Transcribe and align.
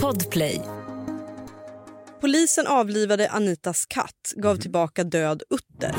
Podplay. 0.00 0.60
Polisen 2.20 2.66
avlivade 2.66 3.28
Anitas 3.28 3.86
katt, 3.86 4.32
gav 4.36 4.56
tillbaka 4.56 5.04
död 5.04 5.42
utter. 5.50 5.94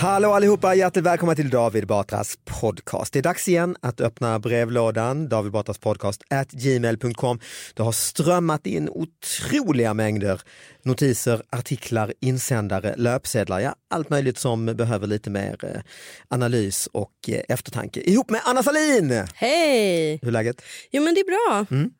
Hallå 0.00 0.32
allihopa, 0.32 0.74
hjärtligt 0.74 1.04
välkomna 1.04 1.34
till 1.34 1.50
David 1.50 1.86
Batras 1.86 2.38
podcast. 2.60 3.12
Det 3.12 3.18
är 3.18 3.22
dags 3.22 3.48
igen 3.48 3.76
att 3.80 4.00
öppna 4.00 4.38
brevlådan, 4.38 5.28
David 5.28 5.52
Batras 5.52 5.78
podcast, 5.78 6.22
at 6.30 6.50
gmail.com. 6.50 7.40
Det 7.74 7.82
har 7.82 7.92
strömmat 7.92 8.66
in 8.66 8.88
otroliga 8.88 9.94
mängder 9.94 10.40
notiser, 10.82 11.42
artiklar, 11.50 12.12
insändare, 12.20 12.94
löpsedlar, 12.96 13.60
ja 13.60 13.74
allt 13.90 14.10
möjligt 14.10 14.38
som 14.38 14.66
behöver 14.66 15.06
lite 15.06 15.30
mer 15.30 15.64
eh, 15.64 15.80
analys 16.28 16.88
och 16.92 17.12
eh, 17.28 17.40
eftertanke. 17.48 18.00
Ihop 18.00 18.30
med 18.30 18.40
Anna 18.44 18.62
Salin! 18.62 19.24
Hej! 19.34 20.18
Hur 20.22 20.28
är 20.28 20.32
läget? 20.32 20.62
Jo 20.90 21.02
men 21.02 21.14
det 21.14 21.20
är 21.20 21.24
bra. 21.24 21.66
Mm. 21.70 21.90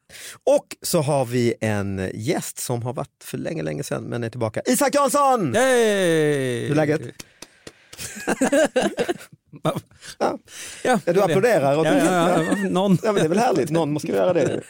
Och 0.44 0.66
så 0.82 1.00
har 1.00 1.24
vi 1.24 1.54
en 1.60 2.10
gäst 2.14 2.58
som 2.58 2.82
har 2.82 2.92
varit 2.92 3.24
för 3.24 3.38
länge, 3.38 3.62
länge 3.62 3.82
sedan 3.82 4.04
men 4.04 4.24
är 4.24 4.30
tillbaka. 4.30 4.62
Isak 4.66 4.94
Jansson! 4.94 5.54
Hej! 5.54 6.62
Hur 6.62 6.70
är 6.70 6.74
läget? 6.74 7.00
Ja. 10.18 10.38
Ja, 10.84 11.00
du 11.04 11.22
applåderar. 11.22 11.78
Och 11.78 11.86
Ja, 11.86 11.94
ja, 11.94 12.42
ja, 12.42 12.54
någon. 12.68 12.98
Ja, 13.02 13.12
men 13.12 13.14
det 13.14 13.20
är 13.20 13.28
väl 13.28 13.38
härligt, 13.38 13.70
någon 13.70 13.92
måste 13.92 14.08
göra 14.08 14.32
det. 14.32 14.60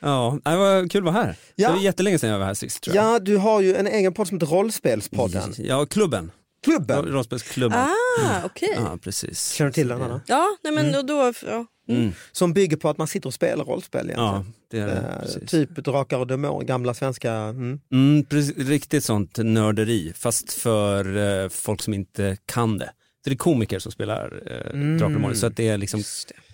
Ja, 0.00 0.38
det 0.44 0.56
var 0.56 0.88
kul 0.88 1.08
att 1.08 1.14
vara 1.14 1.24
här. 1.24 1.36
Ja. 1.54 1.68
Det 1.68 1.74
var 1.74 1.82
jättelänge 1.82 2.18
sedan 2.18 2.30
jag 2.30 2.38
var 2.38 2.46
här 2.46 2.54
sist 2.54 2.82
tror 2.82 2.96
jag. 2.96 3.04
Ja, 3.04 3.18
du 3.18 3.36
har 3.36 3.60
ju 3.60 3.76
en 3.76 3.86
egen 3.86 4.14
podd 4.14 4.28
som 4.28 4.36
heter 4.36 4.46
Rollspelspodden. 4.46 5.54
Ja, 5.58 5.86
klubben. 5.86 6.30
Klubben, 6.64 7.04
Rollspelsklubben. 7.04 7.78
Ah, 7.78 8.44
okej. 8.44 8.74
Ja, 8.76 8.98
precis. 9.02 9.50
känner 9.52 9.70
du 9.70 9.74
till 9.74 9.88
den 9.88 10.02
Anna? 10.02 10.20
Ja, 10.26 10.46
nej 10.64 10.72
men 10.72 10.92
då, 10.92 11.02
då 11.02 11.32
ja. 11.46 11.66
Mm. 11.88 12.12
Som 12.32 12.52
bygger 12.52 12.76
på 12.76 12.88
att 12.88 12.98
man 12.98 13.06
sitter 13.06 13.26
och 13.26 13.34
spelar 13.34 13.64
rollspel 13.64 14.00
egentligen. 14.10 14.24
Ja, 14.32 14.44
det 14.70 14.78
är 14.78 14.86
det. 14.86 14.92
Eh, 15.40 15.46
typ 15.46 15.70
Drakar 15.76 16.18
och 16.18 16.26
Demoner, 16.26 16.66
gamla 16.66 16.94
svenska. 16.94 17.32
Mm. 17.32 17.80
Mm, 17.92 18.24
precis, 18.24 18.56
riktigt 18.68 19.04
sånt 19.04 19.36
nörderi, 19.38 20.12
fast 20.16 20.52
för 20.52 21.16
eh, 21.44 21.48
folk 21.48 21.82
som 21.82 21.94
inte 21.94 22.36
kan 22.46 22.78
det. 22.78 22.90
Så 23.24 23.30
det 23.30 23.34
är 23.34 23.38
komiker 23.38 23.78
som 23.78 23.92
spelar 23.92 24.42
eh, 24.46 24.70
Mm. 24.74 24.98
Drakar 24.98 25.06
och 25.06 25.12
Demoner, 25.12 25.34
så 25.34 25.46
att 25.46 25.56
det 25.56 25.68
är 25.68 25.78
liksom, 25.78 26.02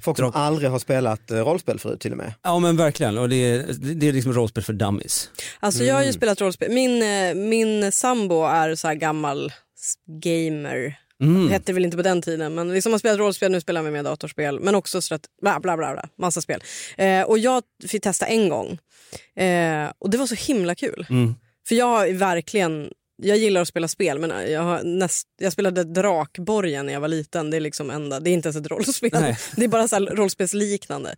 Folk 0.03 0.17
som 0.19 0.27
Drak- 0.27 0.33
aldrig 0.37 0.71
har 0.71 0.79
spelat 0.79 1.31
eh, 1.31 1.37
rollspel 1.37 1.79
förut 1.79 2.01
till 2.01 2.11
och 2.13 2.19
med. 2.19 2.35
ja 2.43 2.59
men 2.59 2.77
verkligen, 2.77 3.19
och 3.19 3.29
det 3.29 3.37
är, 3.37 3.65
det 3.95 4.09
är 4.09 4.13
liksom 4.13 4.33
rollspel 4.33 4.63
för 4.65 4.73
dummies. 4.73 5.31
Alltså 5.61 5.85
jag 5.85 5.95
har 5.95 6.01
ju 6.01 6.07
Mm. 6.07 6.13
spelat 6.15 6.41
rollspel. 6.41 6.71
Min, 6.73 7.03
eh, 7.03 7.35
min 7.35 7.93
sambo 7.93 8.45
är 8.45 8.75
så 8.75 8.89
här 8.89 8.95
gammal 8.95 9.53
gamer. 10.23 10.99
Mm. 11.23 11.51
Hette 11.51 11.73
väl 11.73 11.85
inte 11.85 11.97
på 11.97 12.03
den 12.03 12.23
tiden 12.23 12.55
men 12.55 12.75
liksom 12.75 12.93
har 12.93 12.99
spelat 12.99 13.19
rollspel, 13.19 13.53
nu 13.53 13.61
spelar 13.61 13.83
vi 13.83 13.91
med 13.91 14.05
datorspel. 14.05 14.61
Men 14.61 14.75
också 14.75 15.03
så 15.03 15.15
att, 15.15 15.27
bla 15.43 15.61
bla 15.61 15.77
bla, 15.77 15.93
bla 15.93 16.09
massa 16.19 16.41
spel. 16.41 16.63
Eh, 16.97 17.23
och 17.23 17.39
jag 17.39 17.63
fick 17.89 18.03
testa 18.03 18.27
en 18.27 18.49
gång. 18.49 18.79
Eh, 19.37 19.93
och 19.99 20.11
det 20.11 20.19
var 20.19 20.27
så 20.27 20.35
himla 20.35 20.75
kul. 20.75 21.07
Mm. 21.11 21.35
För 21.69 21.75
jag 21.75 21.87
har 21.87 22.13
verkligen, 22.13 22.91
jag 23.23 23.37
gillar 23.37 23.61
att 23.61 23.69
spela 23.69 23.89
spel 23.89 24.19
men 24.19 24.53
jag, 24.53 24.63
har 24.63 24.83
näst, 24.83 25.27
jag 25.41 25.53
spelade 25.53 25.85
Drakborgen 25.85 26.87
när 26.87 26.93
jag 26.93 27.01
var 27.01 27.09
liten. 27.09 27.51
Det 27.51 27.57
är 27.57 27.61
liksom 27.61 27.91
enda, 27.91 28.21
det 28.21 28.31
är 28.31 28.33
inte 28.33 28.49
ens 28.49 28.57
ett 28.57 28.71
rollspel. 28.71 29.11
Nej. 29.13 29.39
Det 29.57 29.65
är 29.65 29.69
bara 29.69 29.89
så 29.89 29.99
rollspelsliknande. 29.99 31.17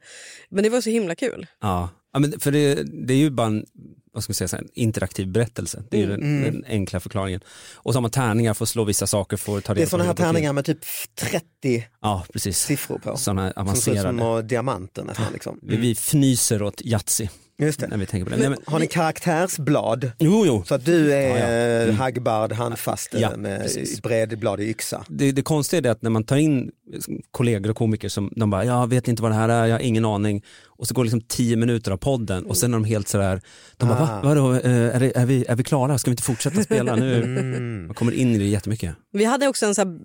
Men 0.48 0.64
det 0.64 0.70
var 0.70 0.80
så 0.80 0.90
himla 0.90 1.14
kul. 1.14 1.46
Ja, 1.60 1.88
ja 2.12 2.18
men 2.18 2.40
för 2.40 2.52
det, 2.52 2.74
det 3.06 3.14
är 3.14 3.18
ju 3.18 3.30
bara 3.30 3.46
en, 3.46 3.66
vad 4.14 4.24
ska 4.24 4.30
man 4.30 4.48
säga, 4.48 4.60
en 4.62 4.68
interaktiv 4.74 5.28
berättelse. 5.28 5.82
Det 5.90 5.96
är 5.96 6.00
ju 6.00 6.06
den, 6.06 6.22
Mm. 6.22 6.42
den 6.52 6.64
enkla 6.68 7.00
förklaringen. 7.00 7.40
Och 7.74 7.92
så 7.92 7.96
har 7.96 8.02
man 8.02 8.10
tärningar 8.10 8.54
för 8.54 8.64
att 8.64 8.68
slå 8.68 8.84
vissa 8.84 9.06
saker, 9.06 9.36
för 9.36 9.58
att 9.58 9.64
ta 9.64 9.74
Det 9.74 9.82
är 9.82 9.86
sådana 9.86 10.04
här 10.06 10.14
tärningar 10.14 10.52
med 10.52 10.64
typ 10.64 10.78
30 11.20 11.86
Ja, 12.02 12.24
precis. 12.32 12.58
siffror 12.58 12.98
på. 12.98 13.16
Sådana 13.16 13.42
här 13.42 13.52
Som 13.56 13.66
ser 13.76 13.92
ut 13.92 13.98
som 14.00 14.06
avancerade. 14.20 14.48
diamanter 14.48 15.04
nästan. 15.04 15.32
Liksom. 15.32 15.58
Vi, 15.62 15.76
vi 15.76 15.90
fnyser 15.94 16.62
åt 16.62 16.80
Yatzy 16.84 17.28
Just 17.58 17.80
det. 17.80 17.86
när 17.88 17.96
vi 17.96 18.06
tänker 18.06 18.24
på 18.24 18.30
det. 18.30 18.36
Nej, 18.36 18.48
men, 18.48 18.58
Har 18.66 18.78
ni 18.78 18.86
karaktärsblad? 18.86 20.10
jo, 20.18 20.46
jo. 20.46 20.64
Så 20.66 20.74
att 20.74 20.84
du 20.84 21.12
är 21.12 21.28
Ja, 21.28 21.36
ja. 21.38 21.82
mm. 21.84 21.96
Hagbard 21.96 22.52
handfast 22.52 23.14
eh, 23.14 23.20
Ja, 23.20 23.36
med 23.36 23.62
precis. 23.62 24.02
bredblad 24.02 24.60
i 24.60 24.64
yxa. 24.70 25.04
Det, 25.08 25.32
det 25.32 25.42
konstiga 25.42 25.78
är 25.78 25.82
det 25.82 25.90
att 25.90 26.02
när 26.02 26.10
man 26.10 26.24
tar 26.24 26.36
in 26.36 26.70
kollegor 27.30 27.70
och 27.70 27.76
komiker 27.76 28.08
som 28.08 28.32
de 28.36 28.50
bara, 28.50 28.64
jag 28.64 28.86
vet 28.86 29.08
inte 29.08 29.22
vad 29.22 29.30
det 29.30 29.34
här 29.36 29.48
är, 29.48 29.66
jag 29.66 29.74
har 29.74 29.80
ingen 29.80 30.04
aning. 30.04 30.42
Och 30.84 30.88
så 30.88 30.94
går 30.94 31.02
det 31.04 31.06
liksom 31.06 31.20
tio 31.28 31.56
minuter 31.56 31.90
av 31.90 31.96
podden 31.96 32.46
och 32.46 32.56
sen 32.56 32.74
är 32.74 32.76
de 32.76 32.84
helt 32.84 33.08
sådär, 33.08 33.40
de 33.76 33.88
bara, 33.88 33.98
Ah. 33.98 34.04
Va, 34.06 34.20
vadå, 34.22 34.54
eh, 34.54 34.96
är, 34.96 35.00
det, 35.00 35.16
är, 35.16 35.26
vi, 35.26 35.44
är 35.48 35.56
vi 35.56 35.64
klara, 35.64 35.98
ska 35.98 36.10
vi 36.10 36.12
inte 36.12 36.22
fortsätta 36.22 36.62
spela 36.62 36.96
nu? 36.96 37.22
Mm. 37.22 37.86
Man 37.86 37.94
kommer 37.94 38.12
in 38.12 38.34
i 38.34 38.38
det 38.38 38.44
jättemycket. 38.44 38.94
Vi 39.12 39.24
hade 39.24 39.48
också 39.48 39.66
en 39.66 39.74
så 39.74 39.80
här 39.80 39.98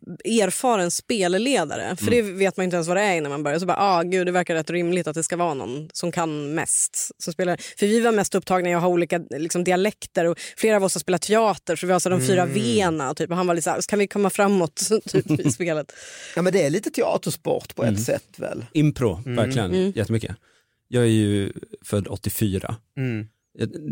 erfaren 0.44 0.92
spelledare. 0.92 1.96
För 1.96 2.12
det 2.12 2.22
vet 2.22 2.58
man 2.58 2.64
inte 2.64 2.76
ens 2.76 2.88
vad 2.88 2.98
det 2.98 3.02
är 3.04 3.16
innan 3.16 3.32
man 3.32 3.44
börjar. 3.44 3.60
Så 3.60 3.66
bara, 3.66 3.78
ah, 3.78 4.04
gud, 4.04 4.26
det 4.28 4.32
verkar 4.32 4.56
rätt 4.56 4.70
rimligt 4.70 5.08
att 5.08 5.16
det 5.16 5.24
ska 5.24 5.38
vara 5.38 5.54
någon 5.54 5.90
som 5.94 6.12
kan 6.12 6.54
mest. 6.54 7.12
Som 7.18 7.34
spelar. 7.34 7.58
För 7.80 7.88
vi 7.88 8.00
var 8.02 8.12
mest 8.12 8.36
upptagna 8.36 8.70
i 8.70 8.74
att 8.74 8.82
ha 8.82 8.90
olika 8.90 9.18
liksom, 9.30 9.64
dialekter 9.64 10.26
och 10.26 10.40
flera 10.58 10.76
av 10.76 10.84
oss 10.84 10.96
har 10.96 11.00
spelat 11.00 11.22
teater 11.22 11.76
så 11.76 11.88
vi 11.88 11.94
har 11.94 12.00
så 12.00 12.10
de 12.10 12.22
fyra 12.22 12.46
V'na. 12.46 13.14
Typ. 13.14 13.30
Och 13.32 13.38
han 13.38 13.48
var 13.48 13.54
lite 13.56 13.64
så 13.64 13.70
här, 13.70 13.82
kan 13.82 14.00
vi 14.00 14.08
komma 14.08 14.30
framåt 14.30 14.90
typ, 15.10 15.32
i 15.40 15.52
spelet? 15.52 15.92
Ja 16.36 16.42
men 16.42 16.54
det 16.54 16.64
är 16.66 16.70
lite 16.70 16.90
teatersport 16.90 17.76
på 17.76 17.84
ett 17.84 18.02
sätt 18.04 18.24
väl? 18.38 18.66
Impro, 18.74 19.10
Mm. 19.26 19.36
verkligen, 19.36 19.74
Mm. 19.74 19.92
jättemycket. 19.96 20.36
Jag 20.92 21.04
är 21.04 21.08
ju 21.08 21.52
född 21.82 22.08
84. 22.08 22.76
Mm. 22.98 23.28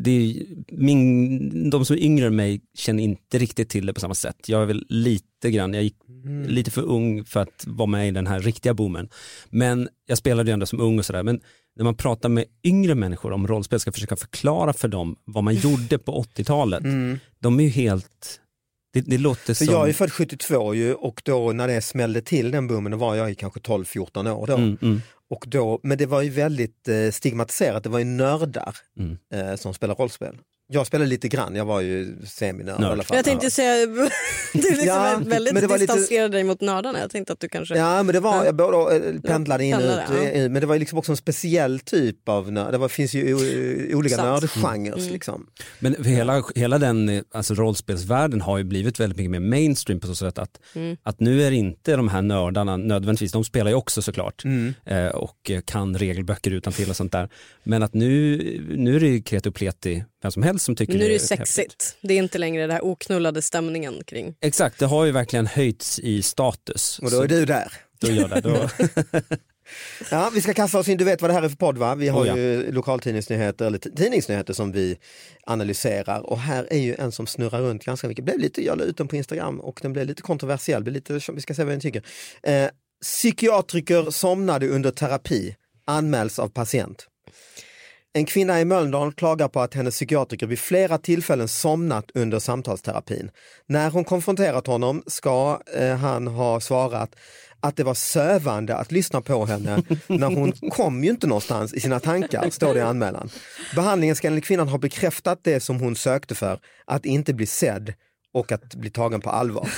Det 0.03 0.11
är, 0.11 0.45
min, 0.71 1.69
de 1.69 1.85
som 1.85 1.95
är 1.95 1.99
yngre 1.99 2.27
än 2.27 2.35
mig 2.35 2.61
känner 2.73 3.03
inte 3.03 3.37
riktigt 3.37 3.69
till 3.69 3.85
det 3.85 3.93
på 3.93 3.99
samma 3.99 4.13
sätt. 4.13 4.49
Jag 4.49 4.61
är 4.61 4.65
väl 4.65 4.85
lite 4.89 5.51
grann, 5.51 5.73
jag 5.73 5.83
gick 5.83 5.95
Mm. 6.25 6.47
lite 6.49 6.71
för 6.71 6.81
ung 6.81 7.25
för 7.25 7.39
att 7.39 7.63
vara 7.67 7.85
med 7.85 8.07
i 8.07 8.11
den 8.11 8.27
här 8.27 8.39
riktiga 8.39 8.73
boomen. 8.73 9.09
Men 9.49 9.89
jag 10.05 10.17
spelade 10.17 10.49
ju 10.49 10.53
ändå 10.53 10.65
som 10.65 10.79
ung 10.81 10.99
och 10.99 11.05
sådär. 11.05 11.23
Men 11.23 11.39
när 11.75 11.83
man 11.83 11.95
pratar 11.95 12.29
med 12.29 12.45
yngre 12.63 12.95
människor 12.95 13.31
om 13.31 13.47
rollspel, 13.47 13.79
ska 13.79 13.91
försöka 13.91 14.15
förklara 14.15 14.73
för 14.73 14.87
dem 14.87 15.15
vad 15.25 15.43
man 15.43 15.55
gjorde 15.63 15.97
på 15.97 16.23
80-talet. 16.23 16.83
Mm. 16.83 17.19
De 17.39 17.59
är 17.59 17.63
ju 17.63 17.69
helt, 17.69 18.39
det, 18.93 19.01
det 19.01 19.17
låter 19.17 19.53
För 19.53 19.65
som... 19.65 19.73
jag 19.73 19.89
är 19.89 19.93
född 19.93 20.11
72 20.11 20.73
ju 20.73 20.93
och 20.93 21.21
då 21.25 21.51
när 21.51 21.67
det 21.67 21.81
smällde 21.81 22.21
till 22.21 22.51
den 22.51 22.67
boomen 22.67 22.91
då 22.91 22.97
var 22.97 23.15
jag 23.15 23.31
i 23.31 23.35
kanske 23.35 23.59
12-14 23.59 24.31
år 24.31 24.47
då. 24.47 24.53
mm, 24.53 24.77
mm, 24.81 25.01
Och 25.29 25.45
då. 25.47 25.79
Men 25.83 25.97
det 25.97 26.05
var 26.05 26.21
ju 26.21 26.29
väldigt 26.29 26.87
eh, 26.87 27.11
stigmatiserat, 27.11 27.83
det 27.83 27.89
var 27.89 27.99
ju 27.99 28.05
nördar 28.05 28.75
mm. 28.99 29.17
eh, 29.33 29.55
som 29.55 29.73
spelar 29.73 29.95
rollspel. 29.95 30.37
Jag 30.69 30.87
spelade 30.87 31.09
lite 31.09 31.27
grann, 31.27 31.55
jag 31.55 31.65
var 31.65 31.81
ju 31.81 32.15
seminörd 32.25 32.81
i 32.81 32.85
alla 32.85 33.03
fall. 33.03 33.17
Jag 33.17 33.25
tänkte 33.25 33.51
säga, 33.51 33.85
du 34.53 34.61
liksom 34.61 34.87
Ja, 34.87 35.07
är 35.07 35.17
väldigt 35.19 35.53
men 35.53 35.61
det 35.61 35.67
var 35.67 35.77
lite- 35.77 35.93
distanserade 35.93 36.37
dig 36.37 36.43
mot 36.43 36.61
nördarna. 36.61 36.99
Jag 36.99 37.11
tänkte 37.11 37.33
att 37.33 37.39
du 37.39 37.49
kanske... 37.49 37.77
Ja 37.77 38.03
men 38.03 38.13
det 38.13 38.19
var, 38.19 38.45
jag 38.45 38.55
både 38.55 38.95
eh, 38.95 39.21
pendlade 39.21 39.65
in 39.65 39.73
och 39.73 39.81
ut, 39.81 39.87
pendlade, 40.07 40.31
eh, 40.31 40.49
men 40.49 40.61
det 40.61 40.67
var 40.67 40.77
liksom 40.77 40.99
också 40.99 41.11
en 41.11 41.17
speciell 41.17 41.79
typ 41.79 42.29
av 42.29 42.51
nörd. 42.51 42.71
Det 42.71 42.77
var, 42.77 42.89
finns 42.89 43.13
ju 43.13 43.35
olika 43.95 44.15
Sant. 44.15 44.41
nördgenrer 44.55 44.97
Mm. 44.97 45.13
liksom. 45.13 45.47
Men 45.79 46.03
hela, 46.03 46.43
hela 46.55 46.77
den 46.77 47.09
eh, 47.09 47.21
alltså 47.33 47.53
rollspelsvärlden 47.53 48.41
har 48.41 48.57
ju 48.57 48.63
blivit 48.63 48.99
väldigt 48.99 49.17
mycket 49.17 49.31
mer 49.31 49.39
mainstream 49.39 49.99
på 49.99 50.07
så 50.07 50.15
sätt 50.15 50.37
att, 50.37 50.59
Mm. 50.75 50.97
att 51.03 51.19
nu 51.19 51.43
är 51.43 51.51
inte 51.51 51.95
de 51.95 52.07
här 52.07 52.21
nördarna 52.21 52.77
nödvändigtvis, 52.77 53.31
de 53.31 53.43
spelar 53.43 53.71
ju 53.71 53.75
också 53.75 54.01
såklart 54.01 54.43
Mm. 54.45 54.73
och 55.13 55.51
kan 55.65 55.97
regelböcker 55.97 56.51
utan 56.51 56.73
till 56.73 56.89
och 56.89 56.95
sånt 56.95 57.11
där. 57.11 57.29
Men 57.63 57.83
att 57.83 57.93
nu, 57.93 58.37
nu 58.77 58.95
är 58.95 58.99
det 58.99 59.07
ju 59.07 59.21
kreti 59.21 59.49
och 59.49 59.55
pleti, 59.55 60.03
vem 60.27 60.31
som 60.31 60.43
helst 60.43 60.65
som 60.65 60.75
tycker 60.75 60.93
nu 60.93 60.99
är 60.99 61.03
det 61.03 61.13
ju 61.13 61.19
häftigt. 61.19 61.37
sexigt. 61.37 61.97
Det 62.01 62.13
är 62.13 62.17
inte 62.17 62.37
längre 62.37 62.61
den 62.61 62.71
här 62.71 62.81
oknullade 62.85 63.41
stämningen 63.41 64.03
kring. 64.07 64.35
Exakt, 64.41 64.79
det 64.79 64.85
har 64.85 65.05
ju 65.05 65.11
verkligen 65.11 65.47
höjts 65.47 65.99
i 65.99 66.21
status. 66.21 66.99
Och 66.99 67.11
då 67.11 67.21
är 67.21 67.27
du 67.27 67.45
där. 67.45 67.73
Då 67.99 68.07
gör 68.07 68.27
det. 68.27 68.41
Då, 68.41 68.69
Ja, 70.11 70.31
vi 70.33 70.41
ska 70.41 70.53
kasta 70.53 70.79
oss 70.79 70.87
in, 70.87 70.97
du 70.97 71.05
vet 71.05 71.21
vad 71.21 71.29
det 71.29 71.33
här 71.33 71.43
är 71.43 71.49
för 71.49 71.55
podd 71.57 71.77
va? 71.77 71.95
Vi 71.95 72.07
har 72.07 72.23
Oh, 72.23 72.27
ja. 72.27 72.37
ju 72.37 72.71
lokaltidningsnyheter 72.71 73.65
eller 73.65 73.77
tidningsnyheter 73.77 74.53
som 74.53 74.71
vi 74.71 74.97
analyserar 75.43 76.19
och 76.19 76.39
här 76.39 76.67
är 76.73 76.77
ju 76.79 76.95
en 76.95 77.11
som 77.11 77.27
snurrar 77.27 77.61
runt 77.61 77.83
ganska 77.85 78.07
mycket. 78.07 78.25
Blev 78.25 78.39
lite, 78.39 78.65
jag 78.65 78.77
la 78.77 78.83
ut 78.83 78.97
den 78.97 79.07
på 79.07 79.15
Instagram 79.15 79.59
och 79.59 79.79
den 79.81 79.93
blev 79.93 80.05
lite 80.07 80.21
kontroversiell, 80.21 80.83
blev 80.83 80.93
lite, 80.93 81.19
vi 81.33 81.41
ska 81.41 81.53
se 81.53 81.63
vad 81.63 81.73
den 81.73 81.79
tycker. 81.79 82.03
Eh, 82.43 82.69
psykiatriker 83.01 84.11
somnade 84.11 84.67
under 84.67 84.91
terapi, 84.91 85.55
anmäls 85.85 86.39
av 86.39 86.49
patient. 86.49 87.07
En 88.17 88.25
kvinna 88.25 88.61
i 88.61 88.65
Mölndal 88.65 89.13
klagar 89.13 89.47
på 89.47 89.59
att 89.59 89.73
hennes 89.73 89.95
psykiatriker 89.95 90.47
vid 90.47 90.59
flera 90.59 90.97
tillfällen 90.97 91.47
somnat 91.47 92.11
under 92.13 92.39
samtalsterapin. 92.39 93.31
När 93.67 93.89
hon 93.89 94.03
konfronterat 94.03 94.67
honom 94.67 95.03
ska 95.07 95.61
eh, 95.75 95.95
han 95.95 96.27
ha 96.27 96.59
svarat 96.59 97.15
att 97.59 97.75
det 97.75 97.83
var 97.83 97.93
sövande 97.93 98.75
att 98.75 98.91
lyssna 98.91 99.21
på 99.21 99.45
henne 99.45 99.83
när 100.07 100.35
hon 100.35 100.51
kom 100.51 101.03
ju 101.03 101.09
inte 101.09 101.27
någonstans 101.27 101.73
i 101.73 101.79
sina 101.79 101.99
tankar, 101.99 102.49
står 102.49 102.73
det 102.73 102.79
i 102.79 102.83
anmälan. 102.83 103.29
Behandlingen 103.75 104.15
ska 104.15 104.27
enligt 104.27 104.45
kvinnan 104.45 104.67
ha 104.67 104.77
bekräftat 104.77 105.39
det 105.43 105.59
som 105.59 105.79
hon 105.79 105.95
sökte 105.95 106.35
för, 106.35 106.59
att 106.85 107.05
inte 107.05 107.33
bli 107.33 107.45
sedd 107.45 107.93
och 108.33 108.51
att 108.51 108.75
bli 108.75 108.89
tagen 108.89 109.21
på 109.21 109.29
allvar. 109.29 109.69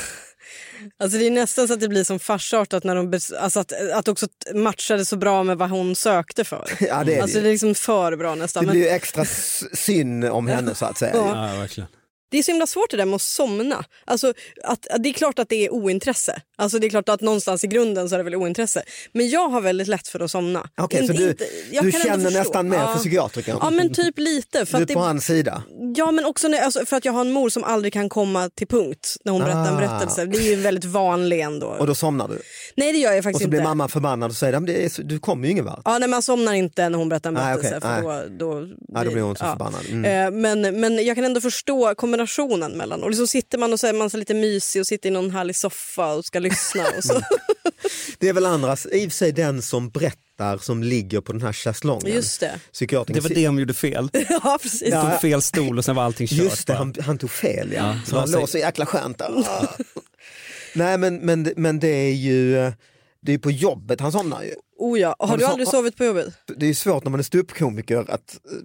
Alltså 0.98 1.18
det 1.18 1.28
är 1.28 1.32
nästan 1.32 1.68
så 1.68 1.74
att 1.74 1.80
det 1.80 1.88
blir 1.88 2.04
som 2.04 2.20
farsartat 2.20 2.84
när 2.84 2.96
de 2.96 3.20
alltså 3.40 3.60
att, 3.60 3.74
att 3.94 4.08
också 4.08 4.28
matchade 4.54 5.06
så 5.06 5.18
bra 5.18 5.44
med 5.44 5.58
vad 5.58 5.70
hon 5.70 5.96
sökte 5.96 6.44
för. 6.44 6.70
Ja, 6.80 7.04
det 7.04 7.16
är 7.16 7.22
alltså 7.22 7.38
det. 7.38 7.44
det 7.44 7.50
är 7.50 7.52
liksom 7.52 7.76
för 7.76 8.16
bra 8.16 8.36
nästan. 8.36 8.64
Det 8.64 8.68
Men 8.68 8.74
blir 8.74 8.84
ju 8.84 8.90
extra 8.90 9.26
synd 9.74 10.26
om 10.26 10.48
henne 10.48 10.76
så 10.76 10.86
att 10.86 10.98
säga. 10.98 11.12
Ja. 11.16 11.52
ja, 11.52 11.60
verkligen. 11.60 11.90
Det 12.30 12.38
är 12.40 12.44
så 12.44 12.52
himla 12.52 12.68
svårt 12.68 12.90
det 12.92 12.98
där 12.98 13.06
med 13.06 13.16
att 13.16 13.22
somna. 13.22 13.86
Alltså, 14.06 14.34
att, 14.64 14.88
att 14.88 15.04
det 15.04 15.10
är 15.10 15.14
klart 15.14 15.40
att 15.40 15.50
det 15.50 15.66
är 15.66 15.74
ointresse. 15.74 16.42
Alltså 16.58 16.80
det 16.80 16.88
är 16.88 16.90
klart 16.90 17.10
att 17.10 17.22
någonstans 17.22 17.64
i 17.64 17.68
grunden 17.68 18.10
så 18.10 18.16
är 18.16 18.18
det 18.18 18.24
väl 18.24 18.36
ointresse. 18.36 18.84
Men 19.14 19.30
jag 19.30 19.50
har 19.50 19.62
väldigt 19.62 19.88
lätt 19.88 20.08
för 20.08 20.20
att 20.20 20.32
somna. 20.32 20.70
Okej, 20.78 21.08
så 21.08 21.14
Inte- 21.14 21.46
du, 21.72 21.82
du 21.82 21.92
känner 21.92 22.32
nästan 22.32 22.70
mer 22.70 22.78
ja. 22.78 22.94
för 22.94 23.00
psykiatrikern? 23.00 23.58
Ja 23.62 23.70
men 23.70 23.94
typ 23.94 24.18
lite. 24.20 24.66
För 24.66 24.74
du 24.74 24.78
är 24.78 24.82
att 24.82 24.88
det, 24.88 24.94
på 24.94 25.00
hans 25.00 25.26
sida? 25.26 25.64
Ja 25.96 26.12
men 26.12 26.26
också 26.26 26.48
när, 26.48 26.62
alltså, 26.62 26.86
för 26.86 26.98
att 26.98 27.06
jag 27.06 27.14
har 27.14 27.22
en 27.22 27.32
mor 27.32 27.50
som 27.50 27.64
aldrig 27.64 27.94
kan 27.94 28.10
komma 28.10 28.50
till 28.50 28.68
punkt 28.68 29.16
när 29.24 29.32
hon 29.32 29.42
berättar 29.42 29.68
en 29.68 29.74
Ah. 29.76 29.78
berättelse. 29.80 30.26
Det 30.26 30.38
är 30.38 30.42
ju 30.42 30.56
väldigt 30.56 30.86
vanlig 30.86 31.40
ändå. 31.42 31.68
Och 31.68 31.88
då 31.88 31.96
somnar 31.96 32.28
du? 32.28 32.42
Nej 32.80 32.92
det 32.94 32.98
gör 33.00 33.10
jag 33.12 33.18
Och 33.18 33.24
faktiskt 33.24 33.44
så 33.44 33.50
blir 33.50 33.60
inte. 33.60 33.70
mamma 33.70 33.88
förbannad 33.88 34.30
och 34.32 34.36
säger 34.38 34.54
"Men 34.54 34.66
det 34.66 34.86
är 34.86 35.04
du 35.04 35.20
kommer 35.20 35.46
ju 35.46 35.52
ingen 35.52 35.66
vart. 35.66 35.82
Ja, 35.86 35.98
nej, 35.98 36.10
man 36.10 36.22
somnar 36.22 36.54
inte 36.54 36.90
när 36.90 36.98
hon 36.98 37.10
berättar 37.10 37.30
en 37.30 37.34
Nej, 37.34 37.56
berättelse. 37.58 37.78
okej, 37.78 38.02
för 38.04 38.30
då, 38.30 38.62
då, 38.62 38.68
Ja, 38.94 39.04
då 39.04 39.12
blir 39.12 39.22
hon 39.22 39.36
så 39.36 39.46
ja. 39.46 39.52
förbannad. 39.52 39.82
Mm. 39.90 40.06
Eh, 40.36 40.40
Men, 40.42 40.80
men 40.80 41.06
jag 41.06 41.16
kan 41.16 41.26
ändå 41.26 41.42
förstå 41.42 41.96
kombinationen 41.96 42.72
mellan. 42.72 43.04
Och 43.04 43.10
liksom 43.10 43.28
sitter 43.28 43.58
man 43.58 43.74
och 43.74 43.80
så 43.80 43.88
är 43.88 43.94
man 43.94 44.10
så 44.10 44.18
lite 44.18 44.34
mysig 44.34 44.80
och 44.80 44.88
sitter 44.88 45.10
i 45.10 45.12
någon 45.12 45.30
härlig 45.32 45.56
soffa 45.56 46.14
och 46.14 46.26
ska 46.26 46.40
lyssna. 46.40 46.84
Och 46.98 47.04
så. 47.04 47.22
Det 48.20 48.30
är 48.30 48.34
väl 48.34 48.46
andras, 48.46 48.88
i 48.92 49.08
och 49.08 49.12
för 49.12 49.18
sig 49.18 49.32
den 49.32 49.62
som 49.62 49.90
berättar 49.90 50.58
som 50.58 50.84
ligger 50.84 51.22
på 51.22 51.32
den 51.32 51.42
här 51.42 51.54
schäslongen. 51.54 52.14
Just 52.14 52.40
det. 52.40 52.60
Psykiatrikern 52.74 53.24
Det 53.24 53.30
var 53.30 53.36
det 53.36 53.46
de 53.46 53.60
gjorde 53.60 53.74
fel. 53.74 54.10
ja, 54.30 54.58
precis. 54.62 54.90
Ja. 54.92 55.08
stod 55.10 55.22
fel 55.22 55.42
stol 55.42 55.78
och 55.78 55.86
sen 55.86 55.96
var 55.96 56.04
allting 56.04 56.28
kört. 56.28 56.38
Just 56.38 56.68
det, 56.68 56.74
han, 56.74 56.96
han 57.06 57.18
tog 57.18 57.32
fel 57.32 57.70
ja. 57.74 57.78
Ja, 57.88 57.96
så 58.08 58.20
han 58.20 58.32
låg 58.32 58.50
så 58.50 58.58
jäkla 58.58 58.86
skönt 58.86 59.18
där. 59.18 59.30
Nej 60.74 60.98
men, 60.98 61.16
men, 61.16 61.54
men 61.56 61.80
det 61.80 61.88
är 61.88 62.14
ju 62.14 62.72
det 63.22 63.34
är 63.34 63.38
på 63.38 63.52
jobbet 63.52 64.02
han 64.02 64.12
somnar 64.12 64.44
ju. 64.44 64.54
Oh, 64.78 65.00
ja. 65.00 65.16
Har, 65.20 65.28
Har 65.28 65.38
du 65.38 65.44
du 65.44 65.48
aldrig 65.48 65.68
sovit 65.68 65.98
på 65.98 66.06
jobbet? 66.06 66.34
Det 66.58 66.66
är 66.66 66.68
ju 66.68 66.74
svårt 66.74 67.04
när 67.04 67.12
man 67.12 67.20
är 67.20 67.24
ståuppkomiker 67.24 68.06
att 68.10 68.40
eh, 68.52 68.58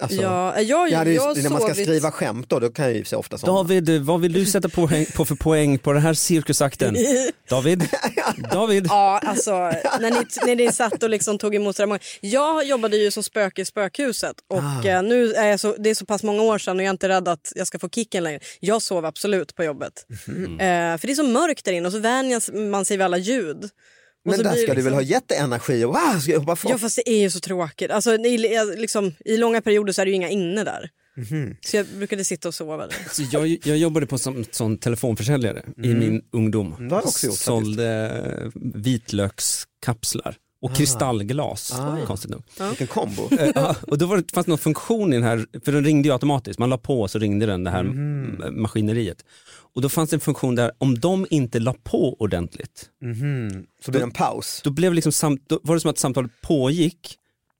Alltså, 0.00 0.22
ja, 0.22 0.60
jag, 0.60 0.90
jag 0.90 1.06
ju- 1.08 1.14
när 1.42 1.50
man 1.50 1.60
ska 1.60 1.68
sovit- 1.74 1.82
skriva 1.86 2.10
skämt 2.12 2.48
då, 2.48 2.58
då 2.60 2.70
kan 2.70 2.84
jag 2.84 2.94
ju 2.96 3.04
så 3.04 3.16
ofta 3.16 3.38
somna. 3.38 3.54
David, 3.56 4.00
vad 4.02 4.20
vill 4.20 4.32
du 4.32 4.46
sätta 4.46 4.68
poäng, 4.68 5.06
på 5.16 5.24
för 5.24 5.34
poäng 5.34 5.78
på 5.78 5.92
den 5.92 6.02
här 6.02 6.14
cirkusakten? 6.14 6.96
David? 7.50 7.88
David? 8.52 8.86
Ja, 8.88 9.18
alltså 9.24 9.52
när 10.00 10.10
ni, 10.10 10.16
när 10.46 10.56
ni 10.56 10.72
satt 10.72 11.02
och 11.02 11.10
liksom 11.10 11.38
tog 11.38 11.54
emot 11.54 11.76
så 11.76 11.86
många. 11.86 12.00
Jag 12.20 12.64
jobbade 12.66 12.96
ju 12.96 13.10
som 13.10 13.22
spöke 13.22 13.62
i 13.62 13.64
spökhuset 13.64 14.36
och 14.48 14.58
Ah. 14.62 14.88
eh, 14.88 15.02
nu 15.02 15.32
är 15.32 15.46
jag 15.46 15.60
så, 15.60 15.74
det 15.78 15.90
är 15.90 15.94
så 15.94 16.06
pass 16.06 16.22
många 16.22 16.42
år 16.42 16.58
sedan 16.58 16.76
och 16.76 16.82
jag 16.82 16.86
är 16.86 16.90
inte 16.90 17.08
rädd 17.08 17.28
att 17.28 17.52
jag 17.56 17.66
ska 17.66 17.78
få 17.78 17.88
kicken 17.88 18.24
längre. 18.24 18.40
Jag 18.60 18.82
sov 18.82 19.04
absolut 19.04 19.54
på 19.54 19.64
jobbet. 19.64 19.92
Mhm. 20.26 20.44
Eh, 20.60 20.98
för 20.98 21.06
det 21.06 21.12
är 21.12 21.14
så 21.14 21.22
mörkt 21.26 21.64
där 21.64 21.72
inne 21.72 21.86
och 21.86 21.92
så 21.92 21.98
vänjer 21.98 22.66
man 22.70 22.84
sig 22.84 22.96
vid 22.96 23.04
alla 23.04 23.18
ljud. 23.18 23.70
Men 24.24 24.42
där 24.42 24.56
ska 24.56 24.66
det 24.66 24.66
du 24.66 24.66
väl 24.66 24.76
liksom- 24.76 24.92
ha 24.92 25.02
jätteenergi 25.02 25.84
och 25.84 25.88
wow, 25.94 26.18
ska 26.20 26.32
jag. 26.32 26.58
Ja 26.64 26.78
fast 26.78 26.96
det 26.96 27.10
är 27.10 27.20
ju 27.20 27.30
så 27.30 27.40
tråkigt. 27.40 27.90
Alltså, 27.90 28.14
i, 28.14 28.38
liksom, 28.76 29.14
I 29.24 29.36
långa 29.36 29.60
perioder 29.60 29.92
så 29.92 30.00
är 30.00 30.04
det 30.04 30.10
ju 30.10 30.16
inga 30.16 30.28
inne 30.28 30.64
där. 30.64 30.90
Mhm. 31.16 31.56
Så 31.60 31.76
jag 31.76 31.86
brukade 31.86 32.24
sitta 32.24 32.48
och 32.48 32.54
sova 32.54 32.76
där. 32.76 32.96
Så 33.10 33.22
jag, 33.32 33.58
jag 33.64 33.76
jobbade 33.76 34.06
på 34.06 34.18
som, 34.18 34.44
som 34.50 34.78
telefonförsäljare 34.78 35.62
i 35.82 35.94
min 35.94 36.22
ungdom. 36.32 36.74
Mm, 36.74 36.88
det 36.88 36.94
har 36.94 37.02
jag 37.02 37.08
också 37.08 37.26
gjort 37.26 37.36
Sålde 37.36 38.22
vitlökskapslar 38.74 40.36
och 40.62 40.74
kristallglas, 40.74 41.72
Ah. 41.78 41.98
konstigt 42.06 42.30
nog. 42.30 42.42
Vilken 42.68 42.86
kombo. 42.86 43.28
Eh, 43.38 43.50
ja, 43.54 43.76
och 43.82 43.98
då 43.98 44.06
var 44.06 44.16
det, 44.16 44.32
fanns 44.32 44.46
det 44.46 44.50
någon 44.50 44.58
funktion 44.58 45.12
i 45.12 45.16
den 45.16 45.24
här, 45.24 45.46
för 45.64 45.72
den 45.72 45.84
ringde 45.84 46.08
ju 46.08 46.12
automatiskt, 46.12 46.58
man 46.58 46.70
la 46.70 46.78
på 46.78 47.00
och 47.00 47.10
så 47.10 47.18
ringde 47.18 47.46
den 47.46 47.64
det 47.64 47.70
här 47.70 47.80
mm. 47.80 48.62
maskineriet. 48.62 49.24
Och 49.74 49.82
då 49.82 49.88
fanns 49.88 50.10
det 50.10 50.16
en 50.16 50.20
funktion 50.20 50.54
där 50.54 50.72
om 50.78 50.98
de 50.98 51.26
inte 51.30 51.58
la 51.58 51.74
på 51.82 52.16
ordentligt, 52.18 52.88
Mhm. 53.02 53.66
Så 53.84 53.90
blir 53.90 54.00
det 54.00 54.04
en 54.04 54.10
paus. 54.10 54.60
då, 54.64 54.70
blev 54.70 54.94
liksom 54.94 55.12
sam, 55.12 55.38
då 55.46 55.60
var 55.62 55.74
det 55.74 55.80
som 55.80 55.90
att 55.90 55.98
samtalet 55.98 56.30
pågick 56.42 57.16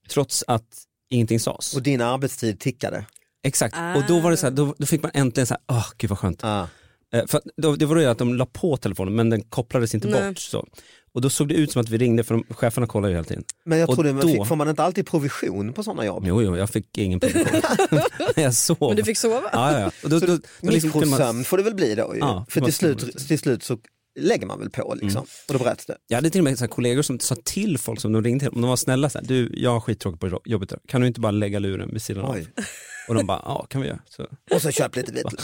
trots 0.09 0.45
att 0.47 0.83
ingenting 1.11 1.41
sades. 1.41 1.75
Och 1.75 1.83
din 1.83 2.01
arbetstid 2.01 2.61
tickade. 2.61 3.05
Exakt, 3.43 3.77
och 3.97 4.03
då 4.09 4.21
var 4.21 4.31
det 4.31 4.37
så 4.37 4.47
här, 4.47 4.51
då, 4.51 4.75
då 4.79 4.87
fick 4.87 5.03
man 5.03 5.11
äntligen 5.15 5.47
så 5.47 5.55
här, 5.55 5.63
åh 5.77 5.87
gud 5.99 6.11
vad 6.11 6.19
skönt. 6.19 6.45
Ah. 6.45 6.69
Eh, 7.13 7.27
För 7.27 7.41
det 7.77 7.87
var 7.87 7.97
det 7.97 8.11
att 8.11 8.19
de 8.19 8.35
la 8.35 8.47
på 8.47 8.77
telefonen 8.77 9.15
men 9.15 9.31
den 9.31 9.43
kopplades 9.43 9.95
inte 9.95 10.09
Nej. 10.09 10.29
bort. 10.29 10.39
Så. 10.39 10.67
Och 11.15 11.21
då 11.21 11.31
såg 11.31 11.49
det 11.49 11.55
ut 11.55 11.73
som 11.73 11.81
att 11.83 11.89
vi 11.89 11.99
ringde 11.99 12.25
för 12.25 12.35
de, 12.35 12.45
cheferna 12.55 12.87
kollar 12.87 13.09
ju 13.09 13.15
hela 13.15 13.25
tiden. 13.25 13.45
Men 13.65 13.79
jag 13.79 13.89
Och 13.89 13.95
trodde, 13.95 14.13
man 14.13 14.23
då- 14.23 14.29
fick, 14.29 14.47
får 14.47 14.57
man 14.57 14.69
inte 14.69 14.83
alltid 14.83 15.07
provision 15.07 15.73
på 15.73 15.83
sådana 15.83 16.05
jobb? 16.05 16.25
Jo, 16.27 16.43
jo, 16.43 16.57
jag 16.57 16.71
fick 16.71 16.99
ingen 16.99 17.21
provision. 17.21 17.61
jag 18.37 18.55
sov. 18.55 18.77
Men 18.81 18.97
du 18.97 19.05
fick 19.05 19.19
sova? 19.19 19.51
Ja, 19.53 19.81
ja. 19.81 19.91
Och 20.05 20.11
då, 20.11 20.19
då, 20.19 20.27
då, 20.27 20.39
då 20.61 20.71
liksom 20.71 20.91
man- 20.91 21.01
Mikrosömn 21.01 21.45
får 21.45 21.57
det 21.57 21.63
väl 21.63 21.75
bli 21.75 21.95
då 21.95 22.15
ju. 22.15 22.21
Ja, 22.21 22.47
För 22.49 22.61
till 22.61 22.73
slut, 22.75 23.27
till 23.29 23.39
slut 23.39 23.63
så 23.63 23.79
lägger 24.21 24.47
man 24.47 24.59
väl 24.59 24.71
på 24.71 24.95
liksom. 25.03 25.23
Och 25.23 25.53
då 25.53 25.59
berättas 25.59 25.87
det. 25.87 25.97
Jag 26.09 26.17
hade 26.17 26.31
till 26.31 26.41
och 26.41 26.45
med 26.45 26.59
så 26.59 26.65
här 26.65 26.69
kollegor 26.69 27.03
som 27.03 27.21
sa 27.21 27.35
till 27.45 27.79
folk 27.79 28.01
som 28.01 28.13
de 28.13 28.25
ringde 28.25 28.45
till, 28.45 28.55
om 28.55 28.61
de 28.61 28.69
var 28.69 28.77
snälla, 28.77 29.11
så 29.11 29.19
här, 29.19 29.27
du 29.27 29.53
jag 29.57 29.71
har 29.71 29.81
skittråkigt 29.81 30.21
på 30.21 30.41
jobbet, 30.45 30.73
kan 30.89 31.01
du 31.01 31.07
inte 31.07 31.21
bara 31.21 31.31
lägga 31.33 31.59
luren 31.59 31.91
vid 31.93 32.03
sidan 32.03 32.25
Oj. 32.31 32.41
av? 32.41 32.65
Och 33.09 33.15
de 33.15 33.27
bara, 33.27 33.43
ja 33.45 33.67
kan 33.69 33.81
vi 33.81 33.87
göra. 33.89 33.99
Så, 34.09 34.27
Och 34.55 34.63
så 34.63 34.71
köp 34.71 34.97
lite 34.97 35.13
vitlök. 35.13 35.41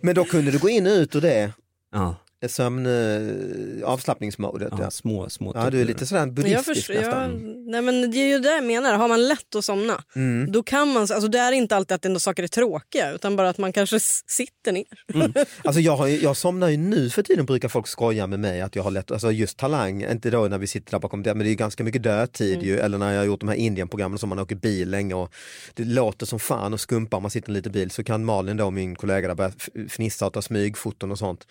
Men 0.00 0.14
då 0.14 0.24
kunde 0.24 0.50
du 0.50 0.58
gå 0.58 0.68
in 0.68 0.86
och 0.86 0.92
ut 0.92 1.14
ur 1.16 1.20
det 1.20 1.52
ja, 1.92 2.16
sömn, 2.48 2.86
eh, 2.86 3.88
avslappningsmodet. 3.88 4.68
ja, 4.70 4.78
Ja. 4.82 4.90
små, 4.90 5.28
små 5.30 5.52
Ja, 5.54 5.70
du 5.70 5.80
är 5.80 5.84
lite 5.84 6.06
sådär 6.06 6.20
Jag 6.20 6.32
buddhistisk 6.34 6.90
jag, 6.90 6.96
nästan. 6.96 7.54
nej 7.70 7.82
men 7.82 8.10
det 8.10 8.18
är 8.18 8.26
ju 8.26 8.38
det 8.38 8.54
jag 8.54 8.64
menar. 8.64 8.94
Har 8.94 9.08
man 9.08 9.28
lätt 9.28 9.54
att 9.54 9.64
somna, 9.64 10.04
Mm. 10.16 10.52
då 10.52 10.62
kan 10.62 10.88
man... 10.92 11.02
Alltså 11.02 11.28
det 11.28 11.38
är 11.38 11.52
inte 11.52 11.76
alltid 11.76 11.94
att 11.94 12.04
ändå 12.04 12.20
saker 12.20 12.42
är 12.42 12.48
tråkiga, 12.48 13.12
utan 13.12 13.36
bara 13.36 13.48
att 13.48 13.58
man 13.58 13.72
kanske 13.72 14.00
sitter 14.26 14.72
ner. 14.72 14.84
Alltså 15.64 15.80
jag, 15.80 15.96
har, 15.96 16.06
jag 16.08 16.36
somnar 16.36 16.68
ju 16.68 16.76
nu 16.76 17.10
för 17.10 17.22
tiden 17.22 17.46
brukar 17.46 17.68
folk 17.68 17.86
skoja 17.88 18.26
med 18.26 18.40
mig 18.40 18.60
att 18.60 18.76
jag 18.76 18.82
har 18.82 18.90
lätt, 18.90 19.10
alltså 19.10 19.30
just 19.32 19.56
talang, 19.58 20.02
inte 20.10 20.30
då 20.30 20.48
när 20.48 20.58
vi 20.58 20.66
sitter 20.66 20.90
där 20.90 20.98
bakom 20.98 21.22
det, 21.22 21.34
men 21.34 21.38
det 21.38 21.48
är 21.48 21.50
ju 21.50 21.56
ganska 21.56 21.84
mycket 21.84 22.02
dödtid 22.02 22.62
ju, 22.62 22.78
eller 22.78 22.98
när 22.98 23.12
jag 23.12 23.20
har 23.20 23.26
gjort 23.26 23.40
de 23.40 23.48
här 23.48 23.56
Indien-programmen 23.56 24.18
som 24.18 24.28
man 24.28 24.38
åker 24.38 24.56
bil 24.56 24.90
länge 24.90 25.14
och 25.14 25.32
det 25.74 25.84
låter 25.84 26.26
som 26.26 26.38
fan 26.38 26.72
och 26.72 26.80
skumpar 26.80 27.16
om 27.16 27.22
man 27.22 27.30
sitter 27.30 27.48
i 27.48 27.50
en 27.50 27.54
liten 27.54 27.72
bil 27.72 27.90
så 27.90 28.04
kan 28.04 28.24
Malin 28.24 28.56
då, 28.56 28.70
min 28.70 28.94
kollega 28.96 29.28
där, 29.28 29.34
börja 29.34 29.52
fnissa 29.88 30.26
och 30.26 30.32
ta 30.32 30.42
smygfoton 30.42 31.10
och 31.12 31.18
sånt. 31.18 31.46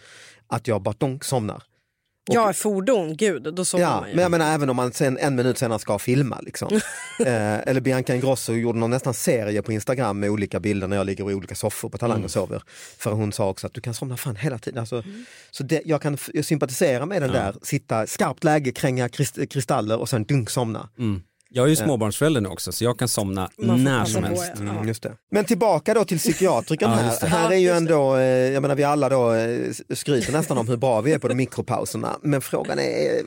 Att 0.48 0.68
jag 0.68 0.82
bara 0.82 0.96
donk 0.98 1.24
somnar. 1.24 1.64
Ja, 2.32 2.54
fordon, 2.54 3.18
gud, 3.18 3.54
då 3.54 3.66
sover 3.66 3.84
Ja, 3.84 4.00
man 4.00 4.10
ju. 4.10 4.16
men 4.16 4.22
jag 4.22 4.32
menar 4.32 4.54
även 4.54 4.70
om 4.70 4.76
man 4.76 4.92
sen 4.94 5.18
en 5.18 5.36
minut 5.36 5.58
senare 5.58 5.80
ska 5.80 6.00
filma 6.00 6.40
liksom. 6.42 6.68
eh, 7.20 7.58
eller 7.68 7.82
Bianca 7.82 8.16
Ingrosso 8.16 8.54
gjorde 8.54 8.80
någon 8.80 8.90
nästan 8.90 9.14
serie 9.14 9.62
på 9.62 9.72
Instagram 9.72 10.20
med 10.20 10.30
olika 10.30 10.60
bilder 10.60 10.88
när 10.88 10.98
jag 10.98 11.06
ligger 11.06 11.32
i 11.32 11.34
olika 11.34 11.56
soffor 11.56 11.90
på 11.90 11.98
Talang 11.98 12.24
och 12.24 12.32
sover. 12.32 12.64
För 12.98 13.12
hon 13.12 13.32
sa 13.34 13.50
också 13.50 13.68
att 13.68 13.74
du 13.74 13.82
kan 13.82 13.94
somna 13.94 14.18
fan 14.18 14.36
hela 14.36 14.58
tiden. 14.60 14.80
Alltså, 14.80 15.04
Så 15.52 15.64
det, 15.64 15.82
jag 15.86 16.02
kan 16.02 16.14
f- 16.14 16.30
sympatisera 16.46 17.06
med 17.06 17.22
den 17.22 17.32
där, 17.32 17.56
sitta 17.62 18.08
skarpt 18.08 18.44
läge, 18.44 18.72
kränga 18.72 19.10
krist, 19.10 19.50
kristaller 19.50 20.00
och 20.00 20.10
sen 20.10 20.24
dunk 20.24 20.50
somna. 20.50 20.90
Jag 21.56 21.66
är 21.66 21.70
ju 21.70 21.76
småbarnsförälder 21.76 22.42
nu 22.42 22.50
också 22.50 22.72
så 22.72 22.84
jag 22.84 23.00
kan 23.00 23.08
somna 23.08 23.50
när 23.58 24.06
som 24.06 24.22
på, 24.22 24.28
helst. 24.28 24.52
ja. 24.56 24.62
Mm, 24.62 24.88
just 24.88 25.04
det. 25.04 25.14
Men 25.32 25.46
tillbaka 25.46 25.94
då 25.94 26.06
till 26.06 26.20
psykiatrikern 26.20 26.92
Ja, 26.92 26.98
här. 26.98 27.28
Här 27.28 27.52
är 27.52 27.56
ju 27.56 27.70
ändå, 27.70 28.16
eh, 28.16 28.24
jag 28.26 28.62
menar 28.62 28.76
vi 28.76 28.84
alla 28.84 29.10
då 29.10 29.34
eh, 29.34 29.72
skryter 29.94 30.34
nästan 30.34 30.58
om 30.58 30.68
hur 30.68 30.78
bra 30.78 31.02
vi 31.02 31.14
är 31.14 31.20
på 31.20 31.28
de 31.28 31.36
mikropauserna. 31.36 32.18
Men 32.22 32.42
frågan 32.42 32.80
är, 32.80 33.18
eh, 33.18 33.22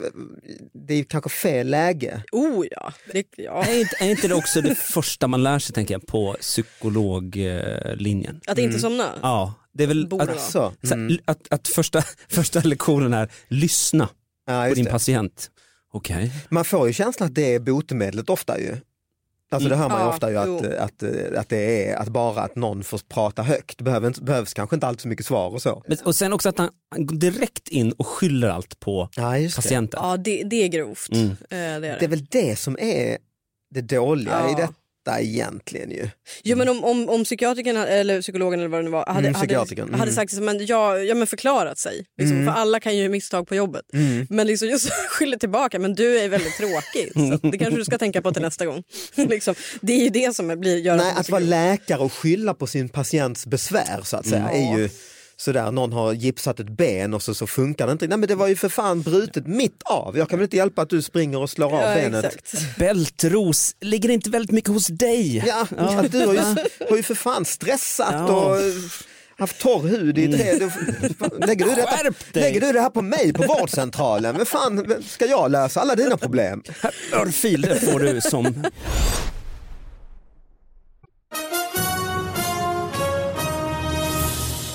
det 0.87 0.95
är 0.95 0.99
ju 0.99 1.05
kanske 1.05 1.31
fel 1.31 1.71
läge. 1.71 2.23
Oh 2.33 2.67
ja. 2.71 2.93
Det, 3.13 3.27
ja. 3.37 3.65
Är 3.65 3.81
inte, 3.81 3.97
är 4.01 4.11
inte 4.11 4.29
det 4.29 4.35
också 4.35 4.61
det 4.61 4.75
första 4.75 5.27
man 5.27 5.43
lär 5.43 5.59
sig 5.59 5.75
tänker 5.75 5.95
jag 5.95 6.07
på 6.07 6.37
psykologlinjen? 6.41 8.41
Att 8.47 8.59
inte 8.59 8.79
somna? 8.79 9.09
Ja, 9.23 9.55
det 9.75 9.83
är 9.83 9.89
väl 9.89 10.05
att, 10.05 10.13
vara. 10.13 10.39
Så, 10.39 10.73
mm. 10.93 11.19
att, 11.25 11.39
att 11.51 11.69
första, 11.69 12.03
första 12.29 12.61
lektionen 12.61 13.15
är 13.15 13.29
lyssna 13.49 14.09
ja, 14.47 14.67
på 14.69 14.75
din 14.75 14.85
det. 14.85 14.91
patient. 14.91 15.51
Okej, 15.93 16.33
Man 16.49 16.65
får 16.65 16.87
ju 16.87 16.93
känslan 16.93 17.27
att 17.29 17.35
det 17.35 17.55
är 17.55 17.59
botemedlet 17.59 18.31
ofta 18.31 18.59
ju. 18.61 18.77
Alltså 19.51 19.69
det 19.69 19.77
hör 19.77 19.89
man 19.89 19.99
ju 20.01 20.05
Ja, 20.07 20.11
ofta 20.13 20.31
ju 20.31 20.37
att, 20.37 20.49
att, 20.67 21.03
att, 21.03 21.37
att 21.37 21.49
det 21.49 21.89
är 21.91 21.97
att 21.97 22.09
bara 22.09 22.41
att 22.43 22.57
någon 22.57 22.85
får 22.85 22.99
prata 23.09 23.43
högt. 23.43 23.81
Inte, 23.81 24.23
behövs 24.23 24.55
kanske 24.55 24.77
inte 24.77 24.87
alltid 24.87 25.01
så 25.01 25.09
mycket 25.09 25.27
svar 25.27 25.51
och 25.51 25.63
så. 25.63 25.83
Men- 25.89 25.99
och 26.05 26.15
sen 26.15 26.33
också 26.33 26.49
att 26.49 26.59
han, 26.59 26.71
går 26.97 27.17
direkt 27.17 27.69
in 27.69 27.93
och 27.93 28.07
skyller 28.07 28.49
allt 28.49 28.81
på 28.81 29.09
Ja, 29.17 29.39
just 29.39 29.57
det. 29.57 29.63
patienten. 29.63 30.01
Ja, 30.03 30.17
det, 30.17 30.43
det 30.45 30.57
är 30.57 30.69
grovt. 30.69 31.13
Mm. 31.13 31.31
Eh, 31.31 31.37
Det 31.51 31.57
är 31.57 31.81
Det 31.81 31.89
är 31.89 31.99
det. 32.01 32.07
väl 32.07 32.25
det 32.25 32.57
som 32.59 32.77
är 32.81 33.19
det 33.71 33.81
dåliga 33.81 34.41
Ja. 34.41 34.53
i 34.53 34.55
detta 34.61 34.73
egentligen 35.17 35.91
ju. 35.91 36.09
Jo, 36.43 36.57
men 36.57 36.69
om, 36.69 36.85
om, 36.85 37.09
om 37.09 37.25
psykiatrikern 37.25 37.77
eller 37.77 38.23
psykologen 38.23 38.61
eller 38.61 38.69
vad 38.69 38.81
det 38.81 38.85
nu 38.85 38.91
var 38.91 39.07
hade, 39.07 39.29
Mm, 39.29 39.35
hade, 39.35 39.55
mm. 39.83 40.01
hade 40.01 40.13
sagt 40.13 40.33
men, 40.33 40.67
ja, 40.67 40.99
ja, 40.99 41.15
men 41.15 41.27
förklarat 41.27 41.79
sig. 41.79 42.07
Liksom, 42.19 42.45
För 42.45 42.53
alla 42.53 42.81
kan 42.81 42.97
ju 42.97 43.09
misstag 43.09 43.49
på 43.49 43.55
jobbet. 43.55 43.83
Mm. 43.95 44.27
Men 44.31 44.47
liksom 44.47 44.69
just 44.69 44.91
skyller 45.11 45.37
tillbaka, 45.37 45.79
men 45.79 45.95
du 45.95 46.19
är 46.21 46.29
väldigt 46.29 46.57
tråkig. 46.57 47.13
Så 47.15 47.49
det 47.49 47.59
kanske 47.59 47.77
du 47.77 47.85
ska 47.85 47.99
tänka 47.99 48.23
på 48.23 48.33
till 48.33 48.43
nästa 48.43 48.67
gång. 48.67 48.83
liksom, 49.15 49.55
det 49.81 49.93
är 49.93 50.03
ju 50.05 50.09
det 50.09 50.37
som 50.37 50.61
blir, 50.61 50.77
gör 50.77 50.97
Nej, 50.97 51.13
att 51.17 51.31
vara 51.31 51.41
läkare 51.41 51.99
och 51.99 52.13
skylla 52.13 52.55
på 52.55 52.67
sin 52.67 52.89
patients 52.89 53.47
besvär 53.47 54.01
så 54.05 54.17
att 54.17 54.27
säga 54.27 54.49
Mm. 54.49 54.75
är 54.75 54.79
ju 54.79 54.89
sådär, 55.41 55.71
någon 55.73 55.93
har 55.93 56.13
gipsat 56.13 56.61
ett 56.61 56.69
ben 56.69 57.15
och 57.15 57.23
så, 57.23 57.35
så 57.35 57.47
funkar 57.47 57.87
det 57.87 57.93
inte. 57.93 58.07
Nej 58.07 58.19
men 58.19 58.29
det 58.29 58.35
var 58.35 58.49
ju 58.49 58.57
för 58.57 58.69
fan 58.69 59.03
brutet 59.03 59.47
mitt 59.47 59.83
av. 59.85 60.19
Jag 60.19 60.29
kan 60.29 60.39
väl 60.39 60.45
inte 60.45 60.57
hjälpa 60.57 60.83
att 60.83 60.91
du 60.91 61.03
springer 61.03 61.39
och 61.39 61.51
slår 61.51 61.67
av 61.77 61.83
Ja, 61.83 61.95
benet. 61.95 62.25
exakt. 62.25 62.77
Bältros 62.79 63.77
ligger 63.81 64.09
inte 64.09 64.31
väldigt 64.31 64.51
mycket 64.51 64.71
hos 64.71 64.87
dig. 64.87 65.45
Ja, 65.47 65.67
att 65.99 66.13
du 66.13 66.27
har 66.27 66.35
ju, 66.35 66.41
har 66.91 66.97
ju 66.97 67.03
för 67.03 67.15
fan 67.15 67.45
stressat 67.45 68.13
Ja. 68.13 68.27
och 68.33 68.57
haft 69.39 69.59
torr 69.61 69.89
hud 69.89 70.19
i 70.19 70.33
tre... 70.39 70.53
du- 70.59 70.71
Lägger 71.47 71.65
du, 71.65 71.75
detta, 71.75 71.97
lägger 72.33 72.61
du 72.61 72.73
det 72.73 72.81
här 72.81 72.91
på 72.91 73.03
mig 73.03 73.33
på 73.33 73.43
vårdcentralen? 73.43 74.37
Men 74.37 74.47
fan 74.47 74.95
ska 75.09 75.27
jag 75.27 75.51
lösa 75.51 75.81
alla 75.81 75.95
dina 75.95 76.17
problem? 76.17 76.63
Örfil 77.13 77.61
det 77.61 77.81
får 77.81 78.01
du 78.01 78.21
som... 78.21 78.65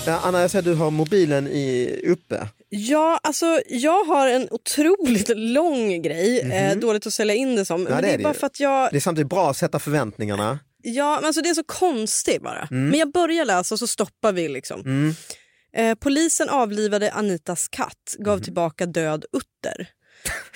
Anna, 0.08 0.40
jag 0.40 0.50
ser 0.50 0.58
att 0.58 0.64
du 0.64 0.74
har 0.74 0.90
mobilen 0.90 1.46
i, 1.48 2.00
uppe. 2.06 2.48
Ja, 2.68 3.20
alltså 3.22 3.60
jag 3.68 4.04
har 4.04 4.28
en 4.28 4.48
otroligt 4.50 5.30
lång 5.36 6.02
grej. 6.02 6.40
Eh, 6.40 6.76
dåligt 6.78 7.06
att 7.06 7.12
sälja 7.14 7.34
in 7.34 7.56
det 7.56 7.64
som. 7.64 7.82
men 7.82 7.92
Mhm. 7.92 8.02
det 8.02 8.08
är 8.08 8.16
det 8.18 8.22
bara 8.24 8.32
ju. 8.32 8.38
för 8.38 8.46
att 8.46 8.60
jag... 8.60 8.88
Det 8.90 8.96
är 8.96 9.00
samtidigt 9.00 9.30
bra 9.30 9.50
att 9.50 9.56
sätta 9.56 9.78
förväntningarna. 9.78 10.58
Ja, 10.82 11.16
men 11.16 11.24
alltså 11.24 11.42
det 11.42 11.48
är 11.48 11.54
så 11.54 11.64
konstigt 11.66 12.42
bara. 12.42 12.68
Mm. 12.70 12.88
Men 12.88 12.98
jag 12.98 13.12
börjar 13.12 13.44
läsa 13.44 13.74
och 13.74 13.78
så 13.78 13.86
stoppar 13.86 14.32
vi 14.32 14.48
liksom. 14.48 15.14
Eh, 15.76 15.94
polisen 15.94 16.48
avlivade 16.48 17.12
Anitas 17.12 17.68
katt, 17.68 18.14
gav 18.18 18.34
Mm. 18.34 18.44
tillbaka 18.44 18.86
död 18.86 19.24
utter. 19.32 19.88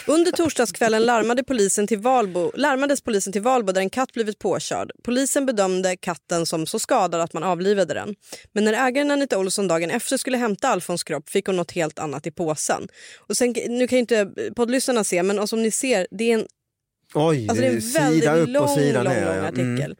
Under 0.06 0.32
torsdagskvällen 0.32 1.02
larmade 1.02 1.44
polisen 1.44 1.86
till 1.86 1.98
Valbo, 1.98 2.52
larmades 2.54 3.00
polisen 3.00 3.32
till 3.32 3.42
Valbo 3.42 3.72
där 3.72 3.80
en 3.80 3.90
katt 3.90 4.12
blivit 4.12 4.38
påkörd. 4.38 4.90
Polisen 5.04 5.46
bedömde 5.46 5.96
katten 5.96 6.46
som 6.46 6.66
så 6.66 6.78
skadad 6.78 7.20
att 7.20 7.32
man 7.32 7.42
avlivade 7.42 7.94
den. 7.94 8.14
Men 8.52 8.64
när 8.64 8.88
ägaren 8.88 9.10
Anita 9.10 9.38
Olsson 9.38 9.68
dagen 9.68 9.90
efter 9.90 10.16
skulle 10.16 10.36
hämta 10.36 10.68
Alfons 10.68 11.04
kropp 11.04 11.30
fick 11.30 11.46
hon 11.46 11.56
något 11.56 11.72
helt 11.72 11.98
annat 11.98 12.26
i 12.26 12.30
påsen. 12.30 12.88
Och 13.28 13.36
sen, 13.36 13.54
nu 13.68 13.88
kan 13.88 13.96
ju 13.96 14.00
inte 14.00 14.30
poddlyssnarna 14.56 15.04
se 15.04 15.22
men 15.22 15.48
som 15.48 15.62
ni 15.62 15.70
ser 15.70 16.06
det 16.10 16.30
är 16.30 16.34
en 16.34 16.46
Oj, 17.14 17.46
Alltså 17.48 17.62
det 17.62 17.68
är 17.68 17.72
en 17.72 17.92
väldigt 17.92 18.28
upp 18.30 18.48
lång, 18.48 18.62
och 18.64 18.70
sida 18.70 19.02
lång, 19.02 19.12
ner. 19.12 19.24
lång 19.24 19.34
ja. 19.34 19.48
Mm. 19.48 19.74
artikel. 19.74 19.96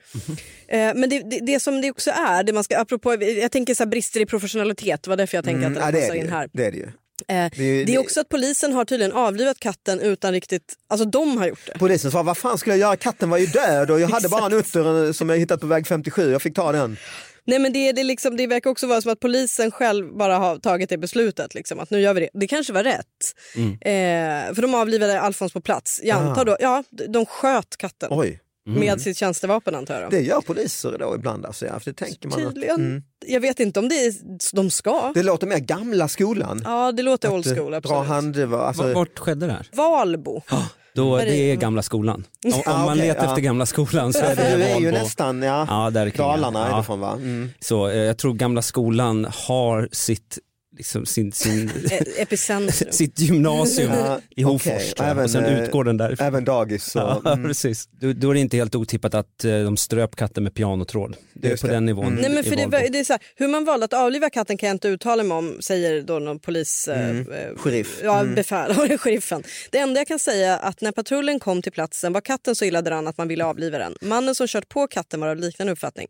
Eh, 0.69 0.93
men 0.95 1.11
det, 1.11 1.31
det, 1.31 1.39
det 1.47 1.61
som 1.61 1.81
det 1.81 1.91
också 1.91 2.11
är, 2.11 2.43
det 2.43 2.53
man 2.53 2.65
ska, 2.65 2.79
apropå, 2.79 3.15
jag 3.23 3.53
tänker 3.53 3.75
så 3.75 3.87
brister 3.87 4.21
i 4.21 4.27
professionalitet, 4.27 5.03
det 5.03 5.11
var 5.11 5.17
därför 5.17 5.37
jag 5.37 5.45
tänkte 5.45 5.67
Mm, 5.67 5.79
att 5.79 5.85
ja, 5.85 5.87
det 5.87 5.99
det, 5.99 6.05
är 6.05 6.09
passar 6.09 6.21
in 6.21 6.29
här. 6.29 6.51
det 6.53 6.65
är 6.65 6.71
det 6.71 6.77
ju. 6.79 6.89
Eh, 7.29 7.51
Det 7.57 7.85
det 7.85 7.95
är 7.95 7.99
också 7.99 8.21
att 8.21 8.29
polisen 8.29 8.73
har 8.73 8.85
tydligen 8.85 9.13
avlivat 9.13 9.61
katten 9.61 10.01
utan 10.01 10.33
riktigt, 10.33 10.75
alltså 10.89 11.05
de 11.09 11.39
har 11.39 11.47
gjort 11.47 11.67
det. 11.67 11.79
Polisen 11.79 12.11
sa, 12.11 12.23
vad 12.23 12.39
fan 12.39 12.59
skulle 12.59 12.73
jag 12.77 12.81
göra? 12.81 12.97
Katten 12.97 13.31
var 13.31 13.39
ju 13.39 13.47
död 13.47 13.91
och 13.91 14.01
jag 14.01 14.09
hade 14.09 14.29
bara 14.29 14.47
en 14.47 14.53
utter 14.53 15.07
eh, 15.07 15.13
som 15.13 15.29
jag 15.29 15.37
hittat 15.39 15.61
på 15.61 15.67
väg 15.67 15.87
57, 15.87 16.33
jag 16.33 16.43
fick 16.43 16.55
ta 16.55 16.73
den. 16.73 16.97
Nej 17.45 17.59
men 17.59 17.73
det, 17.73 17.93
det, 17.93 18.05
liksom, 18.05 18.37
det 18.37 18.47
verkar 18.47 18.71
också 18.71 18.87
vara 18.87 19.01
som 19.03 19.13
att 19.13 19.21
polisen 19.21 19.71
själv 19.71 20.17
bara 20.17 20.37
har 20.39 20.59
tagit 20.59 20.89
det 20.89 20.99
beslutet. 20.99 21.55
Liksom, 21.55 21.81
att 21.81 21.91
nu 21.91 22.01
gör 22.01 22.15
vi 22.15 22.21
det. 22.21 22.29
Det 22.35 22.47
kanske 22.47 22.73
var 22.73 22.85
rätt. 22.85 23.35
Eh, 23.57 24.55
för 24.55 24.63
de 24.63 24.75
avlivade 24.75 25.21
Alfons 25.21 25.53
på 25.53 25.61
plats. 25.61 26.01
Jag 26.05 26.19
antar 26.19 26.45
då, 26.45 26.57
ja, 26.61 26.85
de 27.09 27.27
sköt 27.27 27.77
katten 27.77 28.09
Ah. 28.13 28.25
Oj, 28.69 28.75
med 28.81 29.01
sitt 29.01 29.17
tjänstevapen 29.17 29.75
antar 29.75 30.01
jag. 30.01 30.11
det 30.11 30.21
gör 30.21 30.41
poliser 30.41 30.97
då 30.99 31.15
ibland 31.15 31.47
alltså. 31.47 31.67
Ja, 31.67 31.81
för 31.81 31.91
det 31.91 31.97
tänker 31.97 32.29
man 32.29 32.47
att, 32.47 32.55
Tydligen. 32.55 32.77
mm. 32.81 33.03
Jag 33.27 33.41
vet 33.41 33.61
inte 33.61 33.81
om 33.81 33.89
det 33.89 33.95
är, 33.95 34.15
de 34.57 34.71
ska. 34.71 35.13
Det 35.15 35.23
låter 35.23 35.47
mer 35.47 35.59
gamla 35.59 36.09
skolan. 36.09 36.63
Ja 36.65 36.93
det 36.93 37.03
låter 37.03 37.33
old 37.33 37.47
Att, 37.47 37.53
eh, 37.53 37.59
school 37.59 37.75
absolut. 37.75 38.07
hand, 38.07 38.55
alltså, 38.55 38.93
Vart 38.95 39.19
skedde 39.19 39.47
det 39.47 39.53
här? 39.53 39.69
Valbo. 39.73 40.43
Då, 40.95 41.11
Vad 41.11 41.21
är 41.21 41.25
det? 41.27 41.31
det 41.33 41.51
är 41.53 41.57
gamla 41.57 41.83
skolan. 41.83 42.25
Om, 42.47 42.53
om 42.53 42.63
Ah, 42.67 42.79
man 42.85 42.89
okej, 42.99 43.09
letar 43.09 43.25
ja. 43.25 43.29
efter 43.31 43.43
gamla 43.43 43.67
skolan 43.67 44.13
så 44.13 44.19
är 44.19 44.37
det 44.37 44.57
du 44.57 44.63
är 44.63 44.79
ju 44.81 44.85
Valbo. 44.87 44.91
nästan, 45.03 45.43
ja, 45.43 45.67
Ja, 45.69 45.91
där 45.91 46.11
kring, 46.11 46.27
Dalarna 46.27 46.67
är 46.67 46.71
ja. 46.71 46.77
det 46.77 46.83
från 46.83 47.01
va? 47.01 47.13
Mm. 47.13 47.51
Så 47.61 47.89
eh, 47.89 47.97
jag 47.97 48.19
tror 48.19 48.35
gamla 48.35 48.63
skolan 48.63 49.27
har 49.49 49.89
sitt, 49.93 50.39
liksom, 50.77 51.07
sin, 51.07 51.33
sin, 51.33 51.71
Eh, 51.91 52.23
Epicentrum. 52.23 52.93
sitt 52.93 53.21
gymnasium 53.21 53.93
Ja, 53.93 54.21
i 54.37 54.43
Hofors 54.43 54.93
jag. 54.97 55.09
Även, 55.11 55.25
och 55.25 55.31
sen 55.31 55.45
eh, 55.45 55.63
utgår 55.63 55.85
den 55.85 55.97
därifrån. 55.97 56.27
Även 56.27 56.45
dagis. 56.45 56.85
Så, 56.85 56.99
Ja, 57.25 57.33
mm. 57.33 57.49
precis. 57.49 57.87
Då, 58.01 58.13
då 58.13 58.31
är 58.31 58.35
det 58.35 58.41
inte 58.41 58.57
helt 58.57 58.75
otippat 58.75 59.15
att 59.15 59.45
eh, 59.45 59.51
de 59.61 59.77
ströp 59.77 60.17
katten 60.17 60.43
med 60.45 60.55
pianotråd. 60.55 61.17
Det 61.35 61.49
är 61.53 61.57
på 61.57 61.67
det. 61.67 61.73
den 61.73 61.87
nivån. 61.87 62.07
Mm. 62.07 62.21
Nej, 62.21 62.31
men 62.31 62.45
för 62.45 62.57
det, 62.57 62.89
det 62.89 62.99
är 62.99 63.05
så 63.05 63.13
här, 63.13 63.23
hur 63.37 63.49
man 63.49 63.65
valde 63.65 63.85
att 63.85 63.93
avliva 63.93 64.31
katten 64.31 64.57
kan 64.57 64.67
jag 64.67 64.75
inte 64.75 64.89
uttala 64.89 65.23
mig 65.23 65.37
om, 65.39 65.57
säger 65.61 66.03
då 66.03 66.19
någon 66.19 66.39
polis... 66.39 66.89
eh, 66.89 67.09
Mm. 67.11 67.33
eh, 67.33 67.57
Sheriff. 67.57 68.01
Ja, 68.05 68.21
Mm. 68.21 68.35
befäl, 68.35 68.75
ja, 68.79 68.87
det 68.87 68.95
är 68.95 68.99
sheriffen. 68.99 69.43
Det 69.71 69.79
enda 69.79 70.01
jag 70.01 70.09
kan 70.09 70.19
säga 70.19 70.59
är 70.59 70.69
att 70.69 70.81
när 70.81 70.93
patrullen 70.93 71.41
kom 71.41 71.63
till 71.63 71.73
platsen 71.73 72.13
var 72.13 72.21
katten 72.21 72.55
så 72.55 72.65
illa 72.65 72.83
däran 72.83 73.07
att 73.07 73.19
man 73.19 73.29
ville 73.29 73.45
avliva 73.45 73.79
den. 73.79 73.95
Mannen 74.01 74.35
som 74.35 74.47
kört 74.47 74.69
på 74.69 74.87
katten 74.87 75.21
var 75.21 75.29
av 75.29 75.37
liknande 75.37 75.73
uppfattning. 75.73 76.07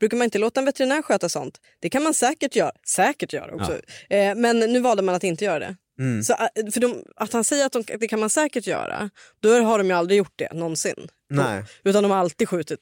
Brukar 0.00 0.16
man 0.16 0.24
inte 0.24 0.38
låta 0.38 0.60
en 0.60 0.66
veterinär 0.66 1.02
sköta 1.02 1.28
sånt? 1.28 1.58
Det 1.80 1.90
kan 1.90 2.02
man 2.02 2.14
säkert 2.14 2.56
göra. 2.56 2.72
Säkert 2.88 3.32
göra 3.32 3.54
också. 3.54 3.72
Eh, 4.10 4.34
men 4.34 4.58
nu 4.58 4.80
valde 4.80 5.02
man 5.02 5.14
att 5.14 5.24
inte 5.24 5.44
göra 5.44 5.58
det. 5.58 5.76
Mm. 5.98 6.22
Så, 6.22 6.32
eh, 6.32 6.70
för 6.72 6.80
de, 6.80 7.04
att 7.16 7.32
han 7.32 7.44
säger 7.44 7.66
att 7.66 7.72
de, 7.72 7.84
det 8.00 8.08
kan 8.08 8.20
man 8.20 8.30
säkert 8.30 8.66
göra, 8.66 9.10
då 9.40 9.48
har 9.60 9.78
de 9.78 9.86
ju 9.86 9.92
aldrig 9.92 10.18
gjort 10.18 10.32
det 10.36 10.52
någonsin. 10.52 11.08
Nej. 11.30 11.64
Utan 11.84 12.02
de 12.02 12.10
har 12.12 12.18
alltid 12.18 12.48
skjutit 12.48 12.80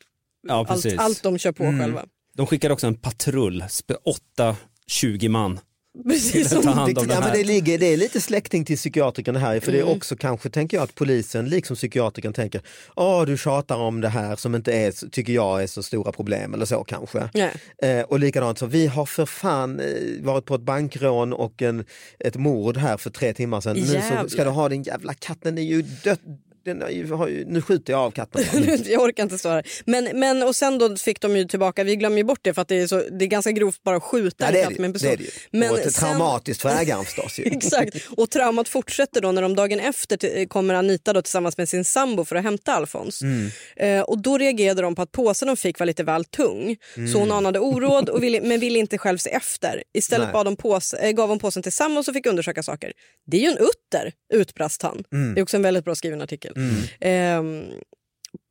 Ja, 0.49 0.67
allt, 0.69 0.87
allt 0.99 1.23
de 1.23 1.39
kör 1.39 1.53
på 1.53 1.65
Mm. 1.65 1.81
själva. 1.81 2.05
De 2.37 2.47
skickade 2.47 2.75
också 2.75 2.87
en 2.87 2.95
patrull, 2.95 3.62
spe- 3.62 3.97
åtta 4.05 4.57
20 4.87 5.29
man. 5.29 5.61
Precis 6.09 6.50
Ta 6.50 6.71
hand 6.71 6.99
om 6.99 7.07
Det, 7.07 7.14
ja, 7.14 7.21
men 7.21 7.33
det, 7.33 7.45
ligger, 7.45 7.78
det 7.78 7.87
är 7.87 7.97
lite 7.97 8.21
släkting 8.21 8.64
till 8.64 8.76
psykiatrikern 8.76 9.37
här 9.37 9.61
för 9.61 9.73
det 9.73 9.78
är 9.78 9.83
Mm. 9.83 9.97
också 9.97 10.16
kanske 10.16 10.50
tänker 10.50 10.76
jag 10.76 10.85
att 10.85 10.95
polisen 10.95 11.49
liksom 11.49 11.76
psykiatrikern 11.76 12.33
tänker 12.33 12.61
Åh 12.97 13.25
du 13.25 13.37
tjatar 13.38 13.76
om 13.76 14.00
det 14.00 14.09
här 14.09 14.37
som 14.37 14.54
inte 14.54 14.73
är, 14.73 15.11
tycker 15.11 15.33
jag 15.33 15.62
är 15.62 15.66
så 15.66 15.83
stora 15.83 16.12
problem 16.12 16.54
eller 16.54 16.64
så 16.64 16.85
kanske. 16.85 17.28
Eh, 17.83 18.00
och 18.00 18.19
likadant 18.21 18.59
så 18.59 18.66
vi 18.66 18.87
har 18.87 19.07
för 19.07 19.26
fan 19.26 19.80
eh, 19.80 19.87
varit 20.23 20.45
på 20.45 20.54
ett 20.54 20.61
bankrån 20.61 21.33
och 21.33 21.62
en, 21.62 21.85
ett 22.19 22.37
mord 22.37 22.76
här 22.76 22.97
för 22.97 23.11
tre 23.11 23.33
timmar 23.35 23.61
sedan. 23.61 23.76
Nu 23.76 23.83
Jävlar. 23.83 24.23
så 24.23 24.28
ska 24.28 24.45
du 24.45 24.50
ha 24.50 24.69
din 24.69 24.83
jävla 24.83 25.14
katt, 25.14 25.38
den 25.42 25.59
är 25.59 25.62
ju 25.62 25.83
dött. 25.83 26.21
Är 26.64 27.29
ju, 27.29 27.45
nu 27.47 27.62
skjuter 27.62 27.93
jag 27.93 28.00
av 28.00 28.11
katten. 28.11 28.43
jag 28.85 29.02
orkar 29.02 29.23
inte 29.23 29.38
stå 29.38 29.49
här. 29.49 29.67
Men, 29.85 30.09
men 30.14 30.43
och 30.43 30.57
sen 30.57 30.79
då 30.79 30.97
fick 30.97 31.21
de 31.21 31.37
ju 31.37 31.45
tillbaka, 31.45 31.85
vi 31.85 31.97
glömmer 31.97 32.17
ju 32.17 32.25
bort 32.25 32.38
det 32.43 32.55
för 32.55 32.62
att 32.62 32.69
det 32.69 32.76
är, 32.81 32.87
så, 32.87 33.02
det 33.19 33.25
är 33.25 33.26
ganska 33.26 33.52
grovt 33.52 33.83
bara 33.83 33.97
att 33.97 34.02
skjuta 34.02 34.37
Ja, 34.45 34.47
en 34.47 34.52
det, 34.52 34.61
är 34.61 34.64
katt 34.64 34.73
det, 34.75 34.81
med 34.81 34.87
en 34.88 34.93
det 34.93 34.99
pistol. 34.99 35.12
är 35.12 35.17
det. 35.17 35.59
Men 35.59 35.71
och 35.71 35.79
ett 35.79 35.93
sen- 35.93 36.09
traumatiskt 36.09 36.62
för 36.62 36.69
ägaren 36.69 37.05
förstås. 37.05 37.38
Ju. 37.38 37.43
Exakt, 37.52 37.97
och 38.17 38.31
traumat 38.31 38.69
fortsätter 38.69 39.21
då 39.21 39.33
när 39.33 39.43
de 39.43 39.55
dagen 39.55 39.81
efter 39.81 40.17
till, 40.17 40.49
kommer 40.49 40.75
Anita 40.75 41.12
då 41.12 41.23
tillsammans 41.23 41.57
med 41.59 41.69
sin 41.69 41.85
sambo 41.85 42.25
för 42.25 42.37
att 42.37 42.43
hämta 42.43 42.73
Alfons. 42.73 43.23
Mm. 43.23 43.50
Eh, 43.76 44.00
och 44.02 44.19
då 44.23 44.38
reagerade 44.38 44.83
de 44.83 44.95
på 44.95 45.02
att 45.02 45.12
påsen 45.12 45.49
de 45.49 45.57
fick 45.57 45.79
var 45.79 45.87
lite 45.87 46.02
väl 46.02 46.25
tung. 46.25 46.76
Så 47.12 47.19
hon 47.19 47.33
anade 47.33 47.59
oråd 47.59 48.09
och 48.09 48.23
ville, 48.23 48.40
men 48.40 48.61
ville 48.61 48.79
inte 48.79 48.99
själv 48.99 49.19
se 49.19 49.31
efter. 49.31 49.83
Istället 49.95 50.26
Nej. 50.26 50.33
bad 50.33 50.47
de 50.47 50.57
påse, 50.57 50.97
eh, 50.97 51.11
gav 51.12 51.29
hon 51.29 51.38
påsen 51.38 51.62
till 51.62 51.73
Sam 51.73 51.97
och 51.97 52.05
så 52.05 52.12
fick 52.12 52.26
undersöka 52.26 52.62
saker. 52.62 52.93
Det 53.31 53.37
är 53.37 53.40
ju 53.40 53.47
en 53.47 53.59
utter, 53.59 54.12
utbrast 54.35 54.83
han. 54.83 55.05
Mm. 55.12 55.35
Det 55.35 55.40
är 55.40 55.43
också 55.43 55.57
en 55.57 55.62
väldigt 55.62 55.85
bra 55.85 55.95
skriven 55.95 56.23
artikel. 56.23 56.50
Mm. 56.57 56.83
Ehm, 57.00 57.73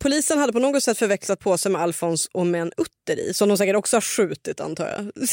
polisen 0.04 0.38
hade 0.38 0.54
på 0.54 0.60
något 0.60 0.84
sätt 0.84 0.98
förväxlat 0.98 1.40
påse 1.40 1.70
med 1.70 1.82
Alfons 1.82 2.30
och 2.34 2.48
med 2.48 2.62
en 2.62 2.72
skjuter 3.10 3.30
i, 3.30 3.34
som 3.34 3.50
de 3.50 3.58
säkert 3.58 3.76
också 3.76 3.96
har 3.96 4.02
skjutit 4.02 4.60
antar 4.62 4.88
jag. 4.88 5.28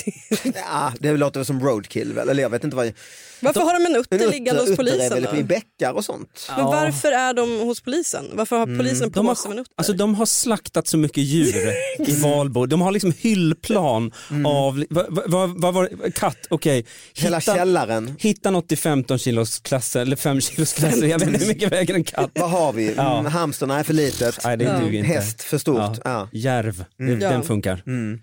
Ja, 0.55 0.93
det 1.01 1.13
låter 1.17 1.41
väl 1.41 1.47
som 1.47 1.61
roadkill 1.61 2.13
väl, 2.13 2.29
eller 2.29 2.43
jag 2.43 2.51
vet 2.51 2.65
inte 2.65 2.77
vad. 2.77 2.93
Varför 3.41 3.61
har 3.61 3.81
de 3.81 3.87
en 3.87 3.97
utter 4.01 4.25
En 4.25 4.31
liggande 4.31 4.61
hos 4.61 4.71
utter 4.71 4.83
är 4.83 4.91
polisen? 4.91 5.23
väl 5.25 5.39
i 5.41 5.45
bäckar 5.45 5.93
och 5.93 6.05
sånt. 6.05 6.51
Men 6.57 6.65
varför 6.65 7.13
är 7.13 7.35
de 7.35 7.61
hos 7.61 7.81
polisen? 7.81 8.25
Varför 8.33 8.57
har 8.59 8.79
polisen 8.79 9.13
på 9.13 9.23
De 9.23 9.37
sig 9.37 9.51
en 9.51 9.53
har, 9.57 9.61
utter? 9.63 9.73
alltså, 9.77 9.93
de 9.93 10.15
har 10.15 10.27
slaktat 10.27 10.87
så 10.89 10.97
mycket 10.99 11.25
djur 11.25 11.73
i 12.09 12.13
Valbo. 12.23 12.67
De 12.67 12.81
har 12.81 12.91
liksom 12.93 13.13
hyllplan 13.19 14.13
av, 14.47 14.85
vad 14.91 15.07
va, 15.15 15.23
va, 15.27 15.47
va, 15.47 15.71
var 15.71 16.11
katt, 16.11 16.37
okej. 16.51 16.87
Hela 17.15 17.39
Hitta- 17.39 17.55
källaren. 17.55 18.15
Hitta 18.19 18.51
något 18.51 18.73
i 18.73 18.77
15 18.77 19.19
kilos 19.19 19.59
klassen 19.61 20.03
eller 20.03 20.17
5 20.17 20.41
kilos 20.41 20.73
klassen, 20.73 21.09
jag 21.09 21.19
vet 21.19 21.29
inte 21.29 21.41
hur 21.41 21.49
mycket 21.49 21.73
väger 21.73 21.95
en 21.95 22.05
katt. 22.05 22.31
Vad 22.35 22.51
har 22.51 22.73
vi? 22.73 22.95
Ja. 22.97 23.19
Mm, 23.19 23.33
hamster, 23.33 23.67
nej 23.67 23.85
för 23.85 23.93
litet. 23.95 24.39
Nej, 24.45 24.57
det 24.57 24.65
duger 24.81 24.99
inte. 24.99 25.09
Häst, 25.13 25.43
för 25.43 25.59
stort. 25.59 25.77
Ja. 25.79 25.95
Ja. 26.05 26.29
Järv, 26.33 26.85
Ja. 26.97 27.07
den 27.07 27.43
funkar. 27.43 27.66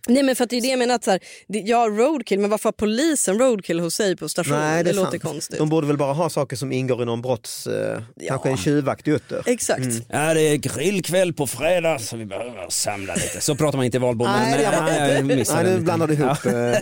Nej 0.08 0.24
men 0.24 0.36
för 0.36 0.44
att 0.44 0.50
det 0.50 0.58
är 0.58 0.62
det 0.62 0.68
jag 0.68 0.80
menar, 0.80 0.96
att 0.96 1.04
så 1.04 1.12
här, 1.12 1.20
ja 1.48 1.88
roadkill, 1.90 2.40
men 2.40 2.50
varför 2.50 2.64
har 2.68 2.72
polisen 2.72 3.40
roadkill 3.40 3.80
hos 3.80 3.94
sig 3.94 4.16
på 4.16 4.30
station? 4.30 4.58
Nej, 4.60 4.84
det, 4.84 4.90
det 4.90 4.96
låter 4.96 5.12
sant. 5.12 5.24
konstigt. 5.24 5.58
De 5.58 5.70
borde 5.70 5.88
väl 5.88 5.98
bara 5.98 6.14
ha 6.14 6.30
saker 6.30 6.56
som 6.56 6.72
ingår 6.72 7.02
i 7.02 7.06
någon 7.06 7.22
brotts, 7.22 7.68
eh, 7.68 8.02
kanske 8.28 8.50
en 8.50 8.58
tjuvaktig 8.58 9.12
utter. 9.12 9.44
Exakt. 9.46 9.86
Ja, 10.10 10.34
det 10.34 10.42
är 10.42 10.56
grillkväll 10.56 11.34
på 11.34 11.48
fredag 11.48 12.00
så 12.00 12.18
vi 12.18 12.26
behöver 12.26 12.66
samla 12.70 13.16
lite. 13.16 13.42
Så 13.42 13.56
pratar 13.56 13.78
man 13.78 13.86
inte 13.86 13.98
i 13.98 14.00
Valbo. 14.00 14.26
Nej, 14.26 14.68
men, 14.72 14.86
nej, 14.86 15.10
jag 15.12 15.20
inte. 15.20 15.36
missade 15.36 15.64
Nej, 15.64 15.74
nu 15.74 15.80
blandar 15.82 16.08
du 16.08 16.14
ihop. 16.14 16.46
eh. 16.46 16.78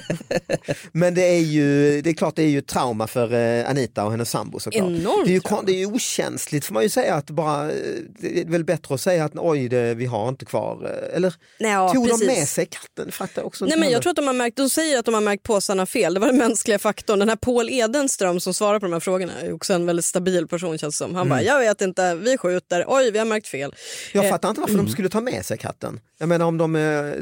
Men 0.92 1.14
det 1.14 1.26
är 1.28 1.40
ju, 1.40 2.02
det 2.02 2.10
är 2.10 2.14
klart 2.14 2.36
det 2.36 2.44
är 2.44 2.48
ju 2.48 2.62
trauma 2.62 3.08
för 3.08 3.34
eh, 3.34 3.70
Anita 3.70 4.06
och 4.06 4.12
hennes 4.12 4.30
sambo 4.30 4.60
såklart. 4.60 4.84
Enormt 4.84 5.26
det, 5.26 5.32
är 5.32 5.34
ju, 5.34 5.40
trauma. 5.40 5.64
det 5.66 5.72
är 5.72 5.78
ju 5.78 5.86
okänsligt 5.86 6.66
får 6.66 6.74
man 6.74 6.84
ju 6.84 6.90
säga 6.90 7.16
att 7.16 7.30
bara, 7.30 7.72
eh, 7.72 7.78
det 8.20 8.42
är 8.42 8.46
väl 8.46 8.64
bättre 8.64 8.96
att 8.96 9.02
säga 9.02 9.26
att 9.26 9.32
oj 9.36 9.70
det, 9.70 9.94
vi 9.94 10.06
har 10.06 10.30
inte 10.30 10.46
kvar, 10.46 10.86
eller 11.14 11.34
Nej, 11.60 11.72
ja, 11.72 11.94
tog 11.94 12.08
precis. 12.08 12.28
de 12.28 12.34
med 12.34 12.48
sig 12.52 12.66
katten? 12.66 13.12
Fattar 13.12 13.44
också 13.44 13.66
Nej, 13.66 13.80
men 13.80 13.90
jag 13.90 14.02
tror 14.02 14.10
att 14.10 14.16
de, 14.16 14.28
har 14.28 14.34
märkt, 14.34 14.58
de 14.58 14.70
säger 14.70 15.00
att 15.00 15.06
de 15.06 15.14
har 15.14 15.22
märkt 15.22 15.44
påsarna 15.44 15.86
fel. 15.86 16.14
Det 16.14 16.20
var 16.20 16.28
den 16.28 16.38
mänskliga 16.38 16.80
faktorn. 16.80 17.20
Den 17.20 17.30
här 17.30 17.36
Paul 17.36 17.70
Edenström 17.70 18.40
som 18.40 18.54
svarar 18.54 18.80
på 18.80 18.86
de 18.86 18.94
här 18.94 19.00
frågorna 19.00 19.34
är 19.42 19.54
också 19.54 19.74
en 19.74 19.86
väldigt 19.86 20.06
stabil 20.06 20.48
person 20.48 20.78
känns 20.78 20.98
som. 20.98 21.16
Han 21.16 21.30
bara, 21.30 21.42
jag 21.44 21.60
vet 21.60 21.82
inte, 21.82 22.16
vi 22.16 22.38
skjuter, 22.38 22.86
oj 22.88 23.12
vi 23.12 23.20
har 23.20 23.26
märkt 23.26 23.48
fel. 23.48 23.76
Jag 24.14 24.26
Eh, 24.26 24.32
fattar 24.32 24.50
inte 24.50 24.62
varför 24.62 24.76
de 24.78 24.88
skulle 24.90 25.10
ta 25.10 25.22
med 25.22 25.46
sig 25.46 25.58
katten. 25.58 26.00
Jag 26.18 26.30
menar 26.30 26.46
om 26.46 26.58
de, 26.58 26.76
eh, 26.76 27.14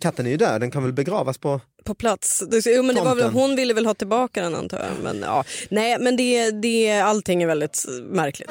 katten 0.00 0.26
är 0.26 0.30
ju 0.30 0.36
död, 0.36 0.60
den 0.60 0.70
kan 0.70 0.82
väl 0.82 0.92
begravas 0.92 1.38
på... 1.38 1.60
På 1.84 1.94
plats. 1.94 2.42
Jo, 2.66 2.82
men 2.82 2.94
det 2.94 3.00
var 3.00 3.14
väl, 3.14 3.30
hon 3.30 3.56
ville 3.56 3.74
väl 3.74 3.86
ha 3.86 3.94
tillbaka 3.94 4.42
den 4.42 4.54
antar 4.54 4.78
jag. 4.78 5.02
Men, 5.02 5.20
ja. 5.22 5.44
Nej 5.68 5.98
men 6.00 6.16
det, 6.16 6.50
det, 6.50 7.00
allting 7.00 7.42
är 7.42 7.46
väldigt 7.46 7.84
märkligt. 8.02 8.50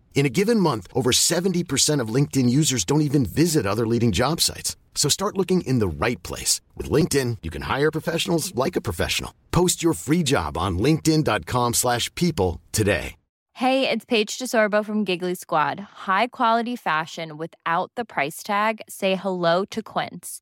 In 0.13 0.27
a 0.27 0.29
given 0.29 0.59
month, 0.59 0.87
over 0.93 1.11
70% 1.11 1.99
of 1.99 2.13
LinkedIn 2.13 2.47
users 2.47 2.85
don't 2.85 3.01
even 3.01 3.25
visit 3.25 3.65
other 3.65 3.87
leading 3.87 4.11
job 4.11 4.39
sites. 4.39 4.75
So 4.93 5.09
start 5.09 5.37
looking 5.37 5.61
in 5.61 5.79
the 5.79 6.05
right 6.05 6.21
place. 6.21 6.61
With 6.77 6.91
LinkedIn, 6.91 7.37
you 7.41 7.49
can 7.49 7.63
hire 7.63 7.89
professionals 7.91 8.53
like 8.53 8.75
a 8.75 8.81
professional. 8.81 9.33
Post 9.51 9.81
your 9.81 9.93
free 9.93 10.21
job 10.21 10.57
on 10.57 10.77
linkedin.com/people 10.77 11.73
slash 11.73 12.13
people 12.13 12.61
today. 12.71 13.15
Hey, 13.53 13.87
it's 13.87 14.05
Paige 14.05 14.39
DeSorbo 14.39 14.83
from 14.83 15.03
Giggly 15.03 15.35
Squad. 15.35 15.79
High 16.07 16.27
quality 16.27 16.75
fashion 16.75 17.37
without 17.37 17.91
the 17.95 18.05
price 18.05 18.41
tag. 18.41 18.81
Say 18.89 19.15
hello 19.15 19.65
to 19.65 19.83
Quince. 19.83 20.41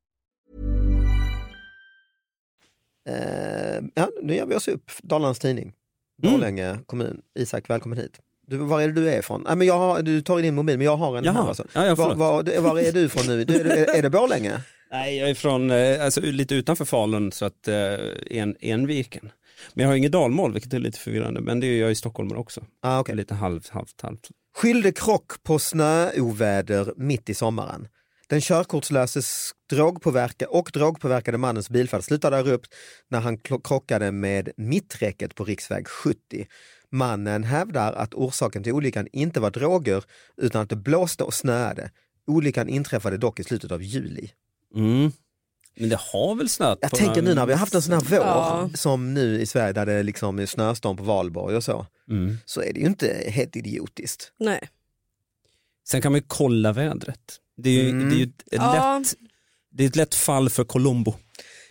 Eh, 3.09 3.83
ja, 3.95 4.09
nu 4.21 4.33
ger 4.35 4.45
vi 4.45 4.55
oss 4.55 4.67
upp. 4.67 4.91
Dalarnas 5.03 5.39
Tidning, 5.39 5.73
Mm. 6.23 6.33
Borlänge 6.33 6.77
kommun. 6.85 7.21
Isak, 7.39 7.69
välkommen 7.69 7.97
hit. 7.97 8.19
Du, 8.47 8.57
var 8.57 8.81
är 8.81 8.87
det 8.87 8.93
du 8.93 9.09
är 9.09 9.19
ifrån? 9.19 9.43
Nej, 9.47 9.55
men 9.55 9.67
jag 9.67 9.77
har, 9.77 10.01
du 10.01 10.21
tar 10.21 10.39
i 10.39 10.41
din 10.41 10.55
mobil, 10.55 10.77
men 10.77 10.85
jag 10.85 10.97
har 10.97 11.17
en 11.17 11.23
Jaha. 11.23 11.33
här. 11.41 11.47
Alltså. 11.47 11.65
Ja, 11.73 11.85
ja, 11.85 11.95
var, 11.95 12.15
var, 12.15 12.59
var 12.61 12.79
är 12.79 12.91
du 12.91 12.99
ifrån 13.01 13.25
nu? 13.27 13.43
Du, 13.43 13.59
är, 13.59 13.63
det- 13.63 13.97
är 13.97 14.01
det 14.01 14.09
Borlänge? 14.09 14.51
Nej, 14.91 15.17
jag 15.17 15.29
är 15.29 15.33
från, 15.33 15.71
eh, 15.71 16.05
alltså, 16.05 16.21
lite 16.21 16.55
utanför 16.55 16.85
Falun, 16.85 17.31
så 17.31 17.45
att 17.45 17.67
eh, 17.67 17.75
en, 18.29 18.55
Enviken. 18.59 19.29
Men 19.73 19.83
jag 19.83 19.89
har 19.89 19.95
inget 19.95 20.11
dalmål, 20.11 20.53
vilket 20.53 20.73
är 20.73 20.79
lite 20.79 20.99
förvirrande, 20.99 21.41
men 21.41 21.59
det 21.59 21.67
är 21.67 21.79
jag 21.81 21.91
i 21.91 21.95
Stockholm 21.95 22.31
också. 22.37 22.63
Ah, 22.81 22.99
okay. 22.99 23.15
Lite 23.15 23.33
halvt, 23.33 23.69
halvt, 23.69 24.01
halvt. 24.01 24.29
Skyldig 24.57 24.97
krock 24.97 25.43
på 25.43 25.59
snöoväder 25.59 26.93
mitt 26.97 27.29
i 27.29 27.33
sommaren. 27.33 27.87
Den 28.31 28.41
körkortslöses 28.41 29.51
drogpåverka 29.69 30.49
och 30.49 30.69
drogpåverkade 30.73 31.37
mannens 31.37 31.69
bilfärd 31.69 32.03
slutade 32.03 32.37
abrupt 32.37 32.73
när 33.09 33.19
han 33.19 33.37
krockade 33.37 34.11
med 34.11 34.49
mitträcket 34.57 35.35
på 35.35 35.43
riksväg 35.43 35.87
70. 35.87 36.47
Mannen 36.91 37.43
hävdar 37.43 37.93
att 37.93 38.13
orsaken 38.13 38.63
till 38.63 38.73
olyckan 38.73 39.07
inte 39.11 39.39
var 39.39 39.51
droger 39.51 40.03
utan 40.37 40.61
att 40.61 40.69
det 40.69 40.75
blåste 40.75 41.23
och 41.23 41.33
snöade. 41.33 41.91
Olyckan 42.27 42.69
inträffade 42.69 43.17
dock 43.17 43.39
i 43.39 43.43
slutet 43.43 43.71
av 43.71 43.83
juli. 43.83 44.31
Mm. 44.75 45.11
Men 45.75 45.89
det 45.89 45.99
har 45.99 46.35
väl 46.35 46.49
snöat? 46.49 46.79
Jag 46.81 46.91
tänker 46.91 47.21
nu 47.21 47.33
när 47.33 47.45
vi 47.45 47.53
har 47.53 47.59
haft 47.59 47.75
en 47.75 47.81
sån 47.81 47.93
här 47.93 48.01
vår 48.01 48.17
Ja. 48.19 48.69
som 48.73 49.13
nu 49.13 49.41
i 49.41 49.45
Sverige 49.45 49.73
där 49.73 49.85
det 49.85 50.03
liksom 50.03 50.39
är 50.39 50.45
snöstorm 50.45 50.97
på 50.97 51.03
valborg 51.03 51.55
och 51.55 51.63
så, 51.63 51.85
Mm. 52.09 52.37
så 52.45 52.61
är 52.61 52.73
det 52.73 52.79
ju 52.79 52.85
inte 52.85 53.23
helt 53.27 53.55
idiotiskt. 53.55 54.31
Nej. 54.39 54.69
Sen 55.91 56.01
kan 56.01 56.11
man 56.11 56.19
ju 56.21 56.25
kolla 56.27 56.73
vädret. 56.73 57.19
Det 57.57 57.69
är 57.69 57.83
ju, 57.83 57.89
Mm. 57.89 58.09
det 58.09 58.15
är 58.15 58.17
ju 58.17 58.23
ett, 58.23 58.43
Ja. 58.51 58.99
lätt, 58.99 59.13
det 59.71 59.83
är 59.83 59.87
ett 59.87 59.95
lätt 59.95 60.15
fall 60.15 60.49
för 60.49 60.63
Colombo. 60.63 61.13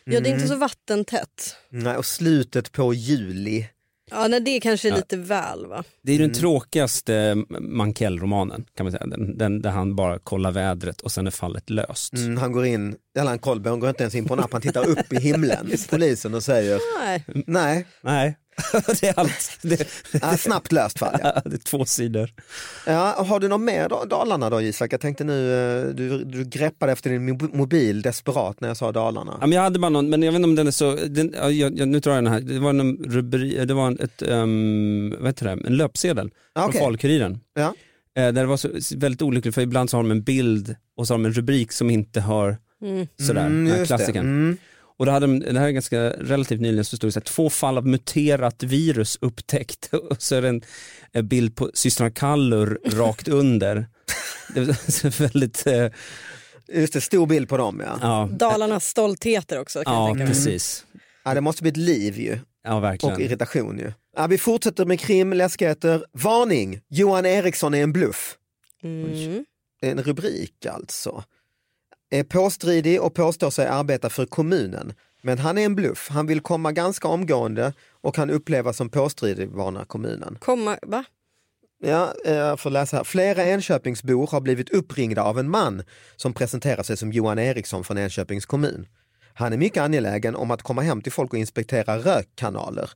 Ja, 0.05 0.21
det 0.21 0.31
är 0.31 0.35
inte 0.35 0.49
så 0.49 0.57
vattentätt. 0.57 1.57
Nej, 1.71 1.97
och 1.97 2.07
slutet 2.07 2.73
på 2.73 2.95
juli, 2.95 3.67
Ja, 4.13 4.29
nej, 4.29 4.41
det 4.41 4.51
är 4.51 4.61
kanske 4.61 4.97
lite 4.97 5.17
väl 5.17 5.67
va? 5.67 5.85
Det 6.03 6.13
är 6.13 6.17
Mm. 6.17 6.29
den 6.29 6.41
tråkigaste 6.41 7.35
Mankell-romanen 7.61 8.65
kan 8.77 8.85
man 8.85 8.93
säga. 8.93 9.07
Den, 9.07 9.39
den, 9.39 9.63
där 9.63 9.71
han 9.71 9.97
bara 9.97 10.19
kollar 10.19 10.51
vädret 10.53 11.01
och 11.01 11.13
sen 11.13 11.27
är 11.27 11.31
fallet 11.31 11.71
löst. 11.71 12.13
Mm, 12.15 12.37
han 12.37 12.53
går 12.53 12.67
in, 12.67 12.97
Allan 13.19 13.39
Kolbe, 13.39 13.69
han 13.71 13.81
går 13.81 13.89
inte 13.89 14.03
ens 14.03 14.15
in 14.15 14.25
på 14.25 14.35
en 14.35 14.41
app, 14.41 14.53
han 14.53 14.63
tittar 14.63 14.89
upp 14.89 15.13
i 15.13 15.21
himlen, 15.21 15.71
polisen 15.91 16.35
och 16.35 16.43
säger 16.43 16.81
Nej. 17.01 17.25
nej, 17.47 17.87
Nej, 18.03 18.37
det 19.01 19.07
är 19.09 19.19
allt. 19.19 19.59
Det, 19.63 19.87
ah, 20.23 20.37
snabbt 20.37 20.73
löst 20.73 20.99
fall. 20.99 21.21
Ja. 21.23 21.43
det 21.45 21.55
är 21.57 21.59
två 21.59 21.85
sidor. 21.85 22.31
Ja, 22.87 23.25
har 23.29 23.41
du 23.41 23.49
något 23.49 23.61
mer 23.61 23.89
då, 23.89 24.05
Dalarna 24.05 24.51
då 24.51 24.63
Isak? 24.63 24.93
Jag 24.93 25.01
tänkte 25.01 25.25
nu, 25.25 25.53
eh, 25.55 25.95
du, 25.95 26.25
du 26.25 26.45
greppade 26.45 26.93
efter 26.93 27.11
din 27.11 27.29
mo- 27.41 27.57
mobil 27.57 28.03
desperat 28.03 28.61
när 28.61 28.69
jag 28.69 28.77
sa 28.77 28.93
Dalarna. 28.93 29.37
Ja, 29.41 29.47
men 29.47 29.53
jag 29.57 29.63
hade 29.63 29.79
bara 29.79 29.89
någon, 29.89 30.11
men 30.11 30.23
jag 30.23 30.33
vet 30.33 30.37
inte 30.37 30.49
om 30.49 30.55
den 30.55 30.67
är 30.67 30.71
så, 30.71 30.95
den, 30.95 31.35
ja, 31.37 31.51
jag, 31.51 31.89
nu 31.89 32.01
drar 32.01 32.15
jag 32.15 32.25
den 32.25 32.33
här, 32.33 32.41
det 32.41 32.59
var 32.59 32.71
en 32.71 32.97
rubri, 32.97 33.65
det 33.65 33.75
var 33.75 33.87
en, 33.87 33.99
ett, 34.01 34.23
um, 34.23 35.11
vad 35.19 35.27
heter 35.27 35.45
det, 35.57 35.67
en 35.67 35.77
löpsedel 35.77 36.31
Ah, 36.55 36.65
okej. 36.67 36.79
från 36.81 36.87
Falkuriren. 36.89 37.41
Ja. 37.55 37.75
Eh, 38.17 38.23
där 38.23 38.33
det 38.33 38.47
var 38.47 38.57
så, 38.57 38.69
väldigt 38.97 39.23
olyckligt 39.23 39.55
för 39.55 39.63
ibland 39.63 39.91
så 39.91 39.97
har 39.97 40.03
de 40.03 40.11
en 40.11 40.23
bild 40.23 40.77
och 40.97 41.07
så 41.07 41.15
har 41.15 41.19
de 41.19 41.25
en 41.25 41.33
rubrik 41.33 41.73
som 41.73 41.91
inte 41.91 42.21
hör 42.21 42.57
sådär, 43.27 43.47
Mm, 43.47 43.65
den 43.65 43.73
här 43.73 43.81
det. 43.81 43.87
klassikern. 43.87 44.57
Och 45.01 45.07
då 45.07 45.13
hade 45.13 45.27
de, 45.27 45.41
det 45.41 45.61
här 45.61 45.67
är 45.67 45.71
ganska 45.71 46.01
relativt 46.11 46.61
nyligen 46.61 46.85
så 46.85 46.97
stod 46.97 47.13
det 47.15 47.21
två 47.21 47.51
fall 47.51 47.79
av 47.79 47.87
muterat 47.87 48.63
virus 48.63 49.19
upptäckt 49.21 49.95
och 50.11 50.23
så 50.23 50.35
är 50.35 50.43
det 50.43 50.49
en, 50.49 50.63
en 51.13 51.29
bild 51.29 51.57
på 51.57 51.71
systrarna 51.75 52.11
Kallur 52.11 52.79
rakt 52.85 53.29
under. 53.39 53.87
Det 54.55 54.61
var 54.61 54.75
så 54.91 55.23
väldigt, 55.23 55.67
eh, 55.67 55.87
Just 56.69 56.93
det, 56.93 57.01
stor 57.01 57.27
bild 57.27 57.49
på 57.49 57.57
dem 57.57 57.83
ja. 57.87 57.99
ja, 58.03 58.29
Dalarnas 58.33 58.87
stoltheter 58.87 59.61
också 59.61 59.85
kan 59.85 59.95
jag 59.95 60.03
ja 60.03 60.07
tänka 60.07 60.19
mig. 60.19 60.27
precis. 60.27 60.87
ja. 61.25 61.35
Det 61.35 61.41
måste 61.41 61.63
bli 61.63 61.71
ett 61.71 61.77
liv 61.77 62.19
ju, 62.19 62.39
Ja 62.65 62.75
och 62.75 62.83
verkligen. 62.83 63.21
irritation 63.21 63.79
ju. 63.79 63.93
Ja, 64.17 64.27
vi 64.27 64.39
fortsätter 64.39 64.85
med 64.85 65.01
krim, 65.01 65.33
läskigheter. 65.33 66.05
Varning! 66.13 66.81
Johan 66.89 67.27
Eriksson 67.27 67.75
är 67.75 67.83
en 67.83 67.93
bluff. 67.93 68.37
Mm. 68.83 69.45
En 69.83 70.03
rubrik 70.03 70.67
alltså. 70.67 71.25
Är 72.11 72.23
påstridig 72.23 73.03
och 73.03 73.15
påstår 73.15 73.51
sig 73.51 73.67
arbeta 73.67 74.11
för 74.11 74.27
kommunen. 74.27 74.93
Men 75.23 75.39
han 75.39 75.59
är 75.59 75.65
en 75.65 75.75
bluff. 75.75 76.09
Han 76.09 76.27
vill 76.27 76.41
komma 76.41 76.73
ganska 76.73 77.09
omgående 77.09 77.73
och 77.91 78.15
kan 78.15 78.31
upplevas 78.31 78.77
som 78.77 78.89
påstridig 78.89 79.49
varnar 79.49 79.85
kommunen. 79.85 80.39
Komma, 80.41 80.79
va? 80.83 81.05
Ja, 81.83 82.15
eh, 82.25 82.35
jag 82.35 82.61
får 82.61 82.71
läsa 82.71 82.97
här. 82.97 83.05
Flera 83.05 83.45
Enköpingsbor 83.45 84.27
har 84.27 84.41
blivit 84.41 84.71
uppringda 84.71 85.23
av 85.23 85.39
en 85.39 85.51
man 85.51 85.83
som 86.17 86.33
presenterar 86.33 86.83
sig 86.83 86.97
som 86.97 87.13
Johan 87.13 87.39
Eriksson 87.39 87.85
från 87.85 87.99
Enköpings 87.99 88.47
kommun. 88.47 88.87
Han 89.35 89.53
är 89.53 89.57
mycket 89.57 89.83
angelägen 89.83 90.37
om 90.37 90.51
att 90.51 90.63
komma 90.63 90.83
hem 90.83 91.03
till 91.03 91.13
folk 91.13 91.33
och 91.33 91.39
inspektera 91.39 91.99
rökkanaler. 91.99 92.91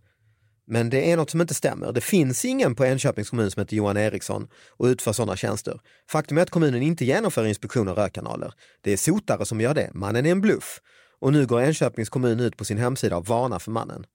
Men 0.67 0.91
det 0.91 1.11
är 1.13 1.17
något 1.17 1.31
som 1.31 1.41
inte 1.41 1.55
stämmer. 1.55 1.93
Det 1.93 2.01
finns 2.01 2.45
ingen 2.45 2.75
på 2.75 2.85
Enköpings 2.85 3.31
kommun 3.31 3.51
som 3.51 3.61
heter 3.61 3.77
Johan 3.77 3.97
Eriksson 3.97 4.49
och 4.71 4.87
utför 4.87 5.13
sådana 5.13 5.37
tjänster. 5.37 5.81
Faktum 6.11 6.39
är 6.39 6.43
att 6.43 6.51
kommunen 6.51 6.83
inte 6.83 7.05
genomför 7.05 7.47
inspektion 7.47 7.89
av 7.89 7.97
rökkanaler. 7.97 8.53
Det 8.81 8.93
är 8.93 8.97
sotare 8.97 9.47
som 9.47 9.61
gör 9.61 9.75
det. 9.75 9.91
Mannen 9.95 10.27
är 10.27 10.31
en 10.31 10.41
bluff. 10.41 10.81
Och 11.21 11.33
nu 11.33 11.47
går 11.47 11.63
Enköpings 11.63 12.09
kommun 12.09 12.41
ut 12.41 12.57
på 12.57 12.65
sin 12.65 12.79
hemsida 12.79 13.17
och 13.17 13.27
varnar 13.27 13.59
för 13.59 13.71
mannen. 13.71 14.07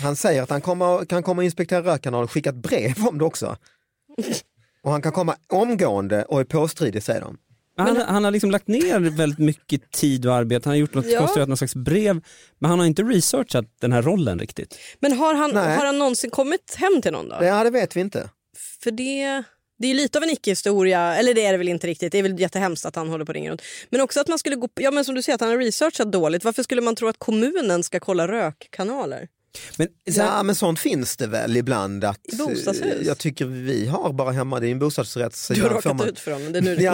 Han 0.00 0.16
säger 0.16 0.42
att 0.42 0.50
han 0.50 0.60
kommer, 0.60 1.04
kan 1.04 1.22
komma 1.22 1.40
och 1.40 1.44
inspektera 1.44 1.82
rökkanaler 1.82 2.24
och 2.24 2.30
skicka 2.30 2.50
ett 2.50 2.56
brev 2.56 3.06
om 3.08 3.18
det 3.18 3.24
också. 3.24 3.56
Och 4.82 4.90
han 4.90 5.02
kan 5.02 5.12
komma 5.12 5.36
omgående 5.48 6.24
och 6.24 6.40
är 6.40 6.44
påstridig 6.44 7.02
säger 7.02 7.20
de. 7.20 7.38
Han, 7.76 7.96
han 7.96 8.24
har 8.24 8.30
liksom 8.30 8.50
lagt 8.50 8.68
ner 8.68 9.00
väldigt 9.16 9.38
mycket 9.38 9.90
tid 9.90 10.26
och 10.26 10.34
arbete, 10.34 10.68
han 10.68 10.72
har 10.72 10.78
gjort 10.78 10.94
något, 10.94 11.06
Ja. 11.06 11.18
konstruerat 11.18 11.48
något 11.48 11.58
slags 11.58 11.74
brev, 11.74 12.20
men 12.58 12.70
han 12.70 12.78
har 12.78 12.86
inte 12.86 13.02
researchat 13.02 13.64
den 13.80 13.92
här 13.92 14.02
rollen 14.02 14.38
riktigt. 14.38 14.78
Men 15.00 15.12
har 15.12 15.34
han, 15.34 15.50
Nej. 15.54 15.76
har 15.76 15.86
han 15.86 15.98
någonsin 15.98 16.30
kommit 16.30 16.74
hem 16.76 17.02
till 17.02 17.12
någon 17.12 17.28
då? 17.28 17.36
Ja, 17.40 17.64
det 17.64 17.70
vet 17.70 17.96
vi 17.96 18.00
inte. 18.00 18.30
För 18.82 18.90
det, 18.90 19.42
det 19.78 19.90
är 19.90 19.94
lite 19.94 20.18
av 20.18 20.24
en 20.24 20.30
icke-historia, 20.30 21.16
eller 21.16 21.34
det 21.34 21.44
är 21.46 21.52
det 21.52 21.58
väl 21.58 21.68
inte 21.68 21.86
riktigt. 21.86 22.12
Det 22.12 22.18
är 22.18 22.22
väl 22.22 22.40
jättehemskt 22.40 22.86
att 22.86 22.96
han 22.96 23.08
håller 23.08 23.24
på 23.24 23.30
och 23.30 23.34
ringer 23.34 23.50
runt. 23.50 23.62
Men 23.90 24.00
också 24.00 24.20
att 24.20 24.28
man 24.28 24.38
skulle 24.38 24.56
gå, 24.56 24.68
ja 24.74 24.90
men 24.90 25.04
som 25.04 25.14
du 25.14 25.22
säger 25.22 25.34
att 25.34 25.40
han 25.40 25.50
har 25.50 25.58
researchat 25.58 26.12
dåligt. 26.12 26.44
Varför 26.44 26.62
skulle 26.62 26.80
man 26.80 26.96
tro 26.96 27.08
att 27.08 27.18
kommunen 27.18 27.82
ska 27.82 28.00
kolla 28.00 28.28
rökkanaler? 28.28 29.28
Men, 29.76 29.88
så 30.14 30.20
här, 30.22 30.36
Ja, 30.36 30.42
men 30.42 30.54
sånt 30.54 30.78
finns 30.78 31.16
det 31.16 31.26
väl 31.26 31.56
ibland. 31.56 32.04
Att, 32.04 32.20
I 32.32 32.36
bostadshus? 32.36 33.06
Jag 33.06 33.18
tycker 33.18 33.44
vi 33.46 33.86
har 33.86 34.12
bara 34.12 34.30
hemma, 34.32 34.60
det 34.60 34.68
är 34.68 34.70
en 34.72 34.78
bostadsrätt. 34.78 35.34
Så 35.36 35.52
Du 35.54 35.62
har 35.62 35.70
råkat 35.70 35.96
man- 35.96 36.08
ut 36.08 36.18
för 36.18 36.30
honom. 36.32 36.52
Det 36.52 36.58
är 36.58 36.62
nu 36.62 36.76
det 36.76 36.82
Ja, 36.82 36.92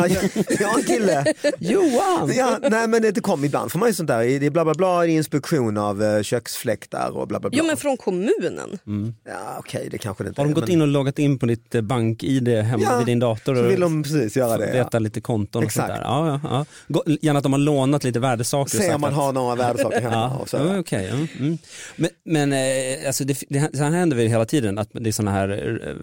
har 0.69 0.79
en 0.79 0.85
kille. 0.85 1.25
Johan! 1.59 2.33
Ja, 2.37 2.59
nej 2.71 2.89
men 2.89 3.03
det 3.03 3.21
kommer 3.21 3.47
ibland 3.47 3.73
får 3.73 3.79
man 3.79 3.89
ju 3.89 3.95
sånt 3.95 4.09
där, 4.09 4.19
det 4.41 4.47
är 4.47 4.51
bla 4.51 4.65
bla 4.65 4.75
bla, 4.75 5.07
inspektion 5.07 5.77
av 5.79 6.03
eh, 6.03 6.23
köksfläktar 6.23 7.11
och 7.17 7.29
bla 7.29 7.41
bla 7.41 7.51
bla. 7.51 7.59
Jo 7.59 7.67
men 7.67 7.77
från 7.77 7.97
kommunen. 7.97 8.79
Ja 9.25 9.57
okej, 9.59 9.89
det 9.91 9.99
kanske 9.99 10.25
det 10.25 10.29
inte 10.29 10.41
Har 10.41 10.47
de 10.47 10.51
är, 10.51 10.55
gått 10.55 10.65
men 10.65 10.73
in 10.73 10.81
och 10.83 10.89
loggat 10.89 11.19
in 11.19 11.39
på 11.39 11.47
ditt 11.47 11.75
eh, 11.75 11.81
bank-id 11.81 12.49
hemma 12.49 12.83
Ja, 12.85 12.99
vid 12.99 13.07
din 13.07 13.19
dator 13.19 13.55
så 13.55 13.65
och 13.65 13.71
vill 13.71 13.81
de 13.81 14.03
precis 14.03 14.37
göra 14.37 14.57
det. 14.59 14.67
veta 14.73 14.89
Ja. 14.93 14.99
lite 14.99 15.21
konton 15.21 15.63
och 15.63 15.67
Exakt. 15.67 15.89
sånt 15.89 15.99
där? 16.01 16.05
Ja, 16.05 16.41
ja, 16.43 16.67
ja. 16.89 17.03
Gärna 17.21 17.39
att 17.39 17.43
de 17.43 17.53
har 17.53 17.61
lånat 17.61 18.05
lite 18.05 18.21
värdesaker. 18.21 18.79
Se 18.79 18.95
om 18.95 19.01
man 19.01 19.11
att- 19.11 19.17
har 19.17 19.33
några 19.33 19.55
värdesaker 19.55 20.01
hemma. 20.01 20.15
Ja, 20.15 20.37
och 20.37 20.49
så. 20.49 20.57
ja, 20.57 20.79
okej. 20.79 21.07
ja, 21.11 21.27
mm. 21.45 21.59
Men, 21.97 22.11
men 22.25 22.50
eh, 22.53 23.07
alltså 23.07 23.25
det, 23.25 23.45
det, 23.49 23.77
så 23.77 23.83
här 23.83 23.91
händer 23.91 24.17
väl 24.17 24.27
hela 24.27 24.45
tiden 24.45 24.79
att 24.79 24.89
det 24.93 25.11
är 25.11 25.13
sådana 25.13 25.31
här 25.31 25.81
eh, 25.89 25.95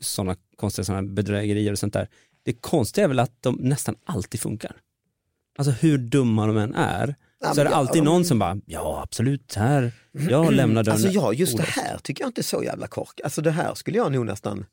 såna 0.00 0.36
konstiga 0.56 0.84
såna 0.84 1.02
bedrägerier 1.02 1.72
och 1.72 1.78
sånt 1.78 1.92
där. 1.92 2.08
Det 2.42 2.52
konstiga 2.52 3.04
är 3.04 3.08
väl 3.08 3.18
att 3.18 3.42
de 3.42 3.54
nästan 3.60 3.94
alltid 4.04 4.40
funkar. 4.40 4.76
Alltså 5.58 5.70
hur 5.70 5.98
dumma 5.98 6.46
de 6.46 6.56
än 6.56 6.74
är 6.74 7.14
så 7.44 7.48
men 7.48 7.66
är 7.66 7.70
det 7.70 7.76
alltid 7.76 8.02
någon 8.02 8.24
som 8.24 8.38
bara, 8.38 8.60
ja 8.66 9.00
absolut, 9.02 9.54
här, 9.54 9.92
jag 10.12 10.52
lämnar 10.52 10.82
dörren. 10.82 10.94
Alltså 10.94 11.08
ja, 11.08 11.32
just 11.32 11.56
det 11.56 11.62
olåst." 11.62 11.78
här 11.78 11.98
tycker 11.98 12.22
jag 12.22 12.28
inte 12.28 12.40
är 12.40 12.42
så 12.42 12.64
jävla 12.64 12.86
kork. 12.86 13.20
Alltså 13.24 13.42
det 13.42 13.50
här 13.50 13.74
skulle 13.74 13.98
jag 13.98 14.12
nog 14.12 14.26
nästan, 14.26 14.66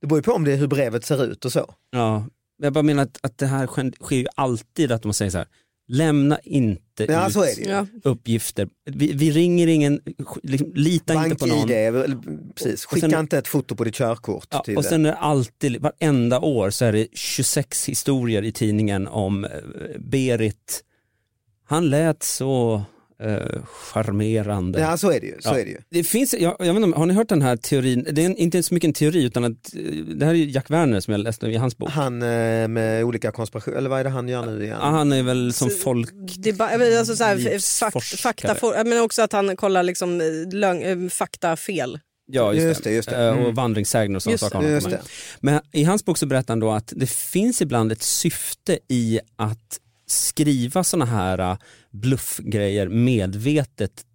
det 0.00 0.06
beror 0.06 0.18
ju 0.18 0.22
på 0.22 0.32
om 0.32 0.44
det 0.44 0.52
är 0.52 0.56
hur 0.56 0.66
brevet 0.66 1.04
ser 1.04 1.24
ut 1.24 1.44
och 1.44 1.52
så. 1.52 1.74
Ja, 1.90 2.26
jag 2.56 2.72
bara 2.72 2.82
menar 2.82 3.02
att, 3.02 3.18
att 3.22 3.38
det 3.38 3.46
här 3.46 3.66
sker, 3.66 3.92
sker 4.00 4.16
ju 4.16 4.26
alltid 4.34 4.92
att 4.92 5.04
man 5.04 5.14
säger 5.14 5.30
så 5.30 5.38
här, 5.38 5.48
lämna 5.88 6.38
inte 6.44 7.04
Ja, 7.08 7.26
ut 7.26 7.32
så 7.32 7.42
är 7.42 7.56
det 7.56 7.62
ju. 7.62 7.70
Ja. 7.70 7.86
uppgifter. 8.04 8.68
Vi, 8.90 9.12
vi 9.12 9.30
ringer 9.30 9.66
ingen, 9.66 10.00
liksom, 10.42 10.72
lita 10.74 11.24
inte 11.24 11.36
på 11.36 11.46
någon. 11.46 11.70
Eller- 11.70 12.18
precis. 12.54 12.84
Skicka 12.84 13.10
sen- 13.10 13.20
inte 13.20 13.38
ett 13.38 13.48
foto 13.48 13.76
på 13.76 13.84
ditt 13.84 13.94
körkort. 13.94 14.46
Ja, 14.50 14.58
och 14.58 14.64
det. 14.66 14.82
sen 14.82 15.06
är 15.06 15.10
det 15.10 15.16
alltid, 15.16 15.82
varenda 15.82 16.40
år 16.40 16.70
så 16.70 16.84
är 16.84 16.92
det 16.92 17.06
26 17.12 17.88
historier 17.88 18.42
i 18.42 18.52
tidningen 18.52 19.06
om 19.08 19.44
eh, 19.44 19.50
Berit. 19.98 20.84
Han 21.66 21.90
lät 21.90 22.22
så 22.22 22.82
eh, 23.22 23.62
charmerande. 23.64 24.80
Ja 24.80 24.96
så 24.96 25.10
är 25.10 25.20
det 25.20 25.26
ju. 25.26 25.36
Så 25.40 25.48
Ja. 25.48 25.58
är 25.58 25.64
det 25.64 25.70
ju. 25.70 25.78
Det 25.90 26.04
finns, 26.04 26.34
jag, 26.34 26.56
jag 26.58 26.74
vet 26.74 26.82
inte, 26.82 26.98
har 26.98 27.06
ni 27.06 27.14
hört 27.14 27.28
den 27.28 27.42
här 27.42 27.56
teorin? 27.56 28.06
Det 28.12 28.22
är 28.22 28.26
en, 28.26 28.36
inte 28.36 28.62
så 28.62 28.74
mycket 28.74 28.88
en 28.88 28.92
teori 28.92 29.24
utan 29.24 29.44
att, 29.44 29.74
eh, 29.74 29.80
det 29.92 30.26
här 30.26 30.32
är 30.34 30.38
Jack 30.38 30.70
Werner 30.70 31.00
som 31.00 31.12
jag 31.12 31.20
läste 31.20 31.46
i 31.46 31.56
hans 31.56 31.78
bok. 31.78 31.90
Han 31.90 32.22
eh, 32.22 32.68
med 32.68 33.04
olika 33.04 33.30
konspirationer, 33.32 33.76
eller 33.76 33.90
vad 33.90 34.00
är 34.00 34.04
det 34.04 34.10
han 34.10 34.28
gör 34.28 34.46
nu 34.46 34.64
igen? 34.64 34.78
Ja, 34.80 34.86
han 34.90 35.12
är 35.12 35.22
väl 35.22 35.52
som 35.52 35.70
folk... 35.70 36.10
Det 36.38 36.48
är 36.48 36.52
bara, 36.54 36.70
jag 36.72 36.78
vet, 36.78 36.98
alltså, 36.98 37.16
så 37.16 37.24
här, 37.24 37.80
fakt, 37.80 38.20
fakta, 38.20 38.54
for, 38.54 38.84
men 38.84 39.00
också 39.02 39.22
att 39.22 39.32
han 39.32 39.56
kollar 39.56 39.82
liksom, 39.82 40.20
eh, 40.20 40.26
lögn, 40.52 40.82
eh, 40.82 41.08
fakta 41.08 41.56
fel. 41.56 41.98
Ja, 42.26 42.52
just, 42.54 42.66
Just 42.66 42.84
det, 42.84 42.90
just 42.90 43.10
det. 43.10 43.16
Mm. 43.16 43.44
Och 43.44 43.54
vandringssägner 43.54 44.16
och 44.16 44.22
sådana 44.22 44.68
Just. 44.68 44.88
Men 45.40 45.60
i 45.72 45.84
hans 45.84 46.04
bok 46.04 46.18
så 46.18 46.26
berättar 46.26 46.54
han 46.54 46.60
då 46.60 46.70
att 46.70 46.92
det 46.96 47.10
finns 47.10 47.62
ibland 47.62 47.92
ett 47.92 48.02
syfte 48.02 48.78
i 48.88 49.20
att 49.36 49.80
skriva 50.14 50.84
sådana 50.84 51.04
här 51.04 51.38
äh, 51.38 51.56
bluffgrejer 51.90 52.88
medvetet 52.88 54.06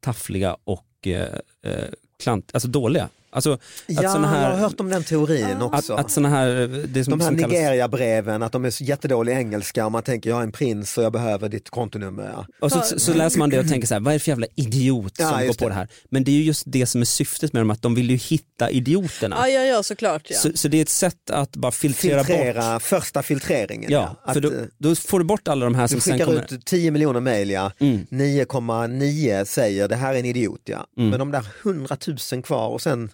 taffliga 0.00 0.56
och 0.64 1.06
eh, 1.06 1.88
klant, 2.22 2.50
alltså 2.54 2.68
dåliga. 2.68 3.08
Alltså 3.36 3.52
att 3.52 3.60
Ja, 3.86 4.12
såna 4.12 4.28
här, 4.28 4.42
jag 4.42 4.50
har 4.50 4.58
hört 4.58 4.80
om 4.80 4.88
den 4.88 5.04
teorin 5.04 5.44
att, 5.44 5.62
också. 5.62 5.94
att 5.94 6.10
såna 6.10 6.28
här, 6.28 6.48
det 6.88 7.04
som, 7.04 7.18
de 7.18 7.24
här 7.24 7.30
Nigeria-breven, 7.30 8.42
att 8.42 8.52
de 8.52 8.64
är 8.64 8.70
så 8.70 8.84
jättedåliga 8.84 9.38
engelska 9.38 9.86
och 9.86 9.92
man 9.92 10.02
tänker 10.02 10.30
jag 10.30 10.38
är 10.38 10.42
en 10.42 10.52
prins 10.52 10.98
och 10.98 11.04
jag 11.04 11.12
behöver 11.12 11.48
ditt 11.48 11.70
kontonummer. 11.70 12.30
Ja. 12.32 12.46
och 12.60 12.72
så, 12.72 12.80
så, 12.80 12.98
så 12.98 13.14
läser 13.14 13.38
man 13.38 13.50
det 13.50 13.58
och 13.58 13.68
tänker 13.68 13.88
så 13.88 13.94
här, 13.94 14.00
vad 14.00 14.14
är 14.14 14.18
det 14.18 14.20
för 14.20 14.30
jävla 14.30 14.46
idiot 14.54 15.14
Ja, 15.18 15.28
som 15.28 15.38
går 15.38 15.46
just 15.46 15.58
på 15.58 15.64
det. 15.64 15.70
det 15.70 15.74
här? 15.74 15.88
Men 16.10 16.24
det 16.24 16.30
är 16.30 16.36
ju 16.36 16.42
just 16.42 16.62
det 16.66 16.86
som 16.86 17.00
är 17.00 17.04
syftet 17.04 17.52
med 17.52 17.60
dem, 17.60 17.70
att 17.70 17.82
de 17.82 17.94
vill 17.94 18.10
ju 18.10 18.16
hitta 18.16 18.70
idioterna. 18.70 19.36
Ja, 19.38 19.48
ja, 19.48 19.60
ja 19.62 19.82
såklart. 19.82 20.22
Ja. 20.30 20.36
Så, 20.36 20.50
så 20.54 20.68
det 20.68 20.78
är 20.78 20.82
ett 20.82 20.88
sätt 20.88 21.30
att 21.30 21.56
bara 21.56 21.72
filtrera, 21.72 22.18
bort 22.18 22.26
Filtrera, 22.26 22.80
första 22.80 23.22
filtreringen. 23.22 23.92
Ja, 23.92 24.16
Att, 24.24 24.34
för 24.34 24.40
då, 24.40 24.48
eh, 24.48 24.54
då 24.78 24.94
får 24.94 25.18
du 25.18 25.24
bort 25.24 25.48
alla 25.48 25.64
de 25.64 25.74
här 25.74 25.82
du 25.82 25.88
som 25.88 26.00
sen 26.00 26.12
skickar 26.12 26.26
kommer... 26.26 26.54
ut 26.54 26.64
10 26.66 26.90
miljoner 26.90 27.20
mejl, 27.20 27.50
ja. 27.50 27.72
Mm. 27.78 28.06
9,9 28.10 29.44
säger 29.44 29.88
det 29.88 29.96
här 29.96 30.14
är 30.14 30.18
en 30.18 30.24
idiot, 30.24 30.60
ja. 30.64 30.86
Mm. 30.96 31.10
Men 31.10 31.18
de 31.18 31.30
där 31.30 31.46
100 31.62 31.96
000 32.32 32.42
kvar 32.42 32.68
och 32.68 32.82
sen, 32.82 33.10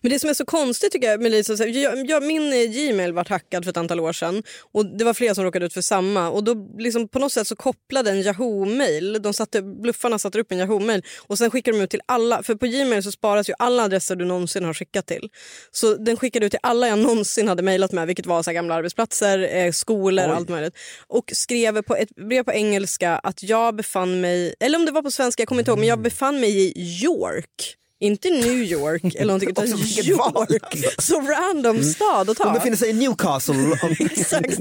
Men 0.00 0.10
det 0.10 0.18
som 0.18 0.30
är 0.30 0.34
så 0.34 0.44
konstigt 0.44 0.92
tycker 0.92 1.10
jag 1.10 1.22
med 1.22 1.30
Lisa, 1.30 1.56
så 1.56 1.64
jag, 1.66 2.10
jag, 2.10 2.22
min 2.22 2.72
Gmail 2.72 3.12
var 3.12 3.24
hackad 3.28 3.64
för 3.64 3.70
ett 3.70 3.76
antal 3.76 4.00
år 4.00 4.12
sedan 4.12 4.42
och 4.72 4.86
det 4.86 5.04
var 5.04 5.14
flera 5.14 5.34
som 5.34 5.44
råkade 5.44 5.66
ut 5.66 5.72
för 5.72 5.80
samma 5.80 6.30
och 6.30 6.44
då 6.44 6.54
liksom 6.78 7.08
på 7.08 7.18
något 7.18 7.32
sätt 7.32 7.46
så 7.46 7.56
kopplade 7.56 8.10
en 8.10 8.22
Yahoo-mail, 8.22 9.22
de 9.22 9.34
satte, 9.34 9.62
bluffarna 9.62 10.18
satte 10.18 10.40
upp 10.40 10.52
en 10.52 10.58
Yahoo-mail 10.58 11.02
och 11.26 11.38
sen 11.38 11.50
skickade 11.50 11.78
de 11.78 11.84
ut 11.84 11.90
till 11.90 12.00
alla, 12.06 12.42
för 12.42 12.54
på 12.54 12.66
Gmail 12.66 13.02
så 13.02 13.12
sparas 13.12 13.48
ju 13.48 13.54
alla 13.58 13.82
adresser 13.82 14.16
du 14.16 14.24
någonsin 14.24 14.64
har 14.64 14.74
skickat 14.74 15.06
till. 15.06 15.28
Så 15.70 15.94
den 15.94 16.16
skickade 16.16 16.46
ut 16.46 16.52
till 16.52 16.60
alla 16.62 16.88
jag 16.88 16.98
någonsin 16.98 17.48
hade 17.48 17.62
mejlat 17.62 17.92
med, 17.92 18.06
vilket 18.06 18.26
var 18.26 18.42
så 18.42 18.52
gamla 18.52 18.74
arbetsplatser, 18.74 19.56
eh, 19.56 19.72
skolor, 19.72 20.24
Oj. 20.24 20.34
allt 20.34 20.48
möjligt. 20.48 20.76
Och 21.06 21.30
skrev 21.34 21.82
på 21.82 21.96
ett 21.96 22.16
brev 22.16 22.42
på 22.42 22.52
engelska 22.52 23.16
att 23.16 23.42
jag 23.42 23.76
befann 23.76 24.20
mig, 24.20 24.54
eller 24.60 24.78
om 24.78 24.86
det 24.86 24.92
var 24.92 25.02
på 25.02 25.10
svenska, 25.10 25.40
jag 25.40 25.48
kommer 25.48 25.60
inte 25.60 25.70
ihåg, 25.70 25.78
men 25.78 25.88
jag 25.88 26.02
befann 26.02 26.40
mig 26.40 26.50
i 26.50 26.72
York. 27.04 27.76
Inte 28.04 28.30
New 28.30 28.62
York 28.62 29.02
eller 29.14 29.26
någonting 29.26 29.50
utan 29.50 29.66
York. 29.68 30.84
Så 30.98 31.20
random 31.20 31.82
stad 31.82 32.30
att 32.30 32.36
ta. 32.36 32.44
de 32.44 32.54
befinner 32.54 32.76
sig 32.76 32.90
i 32.90 32.92
Newcastle. 32.92 33.54
Exakt. 34.00 34.58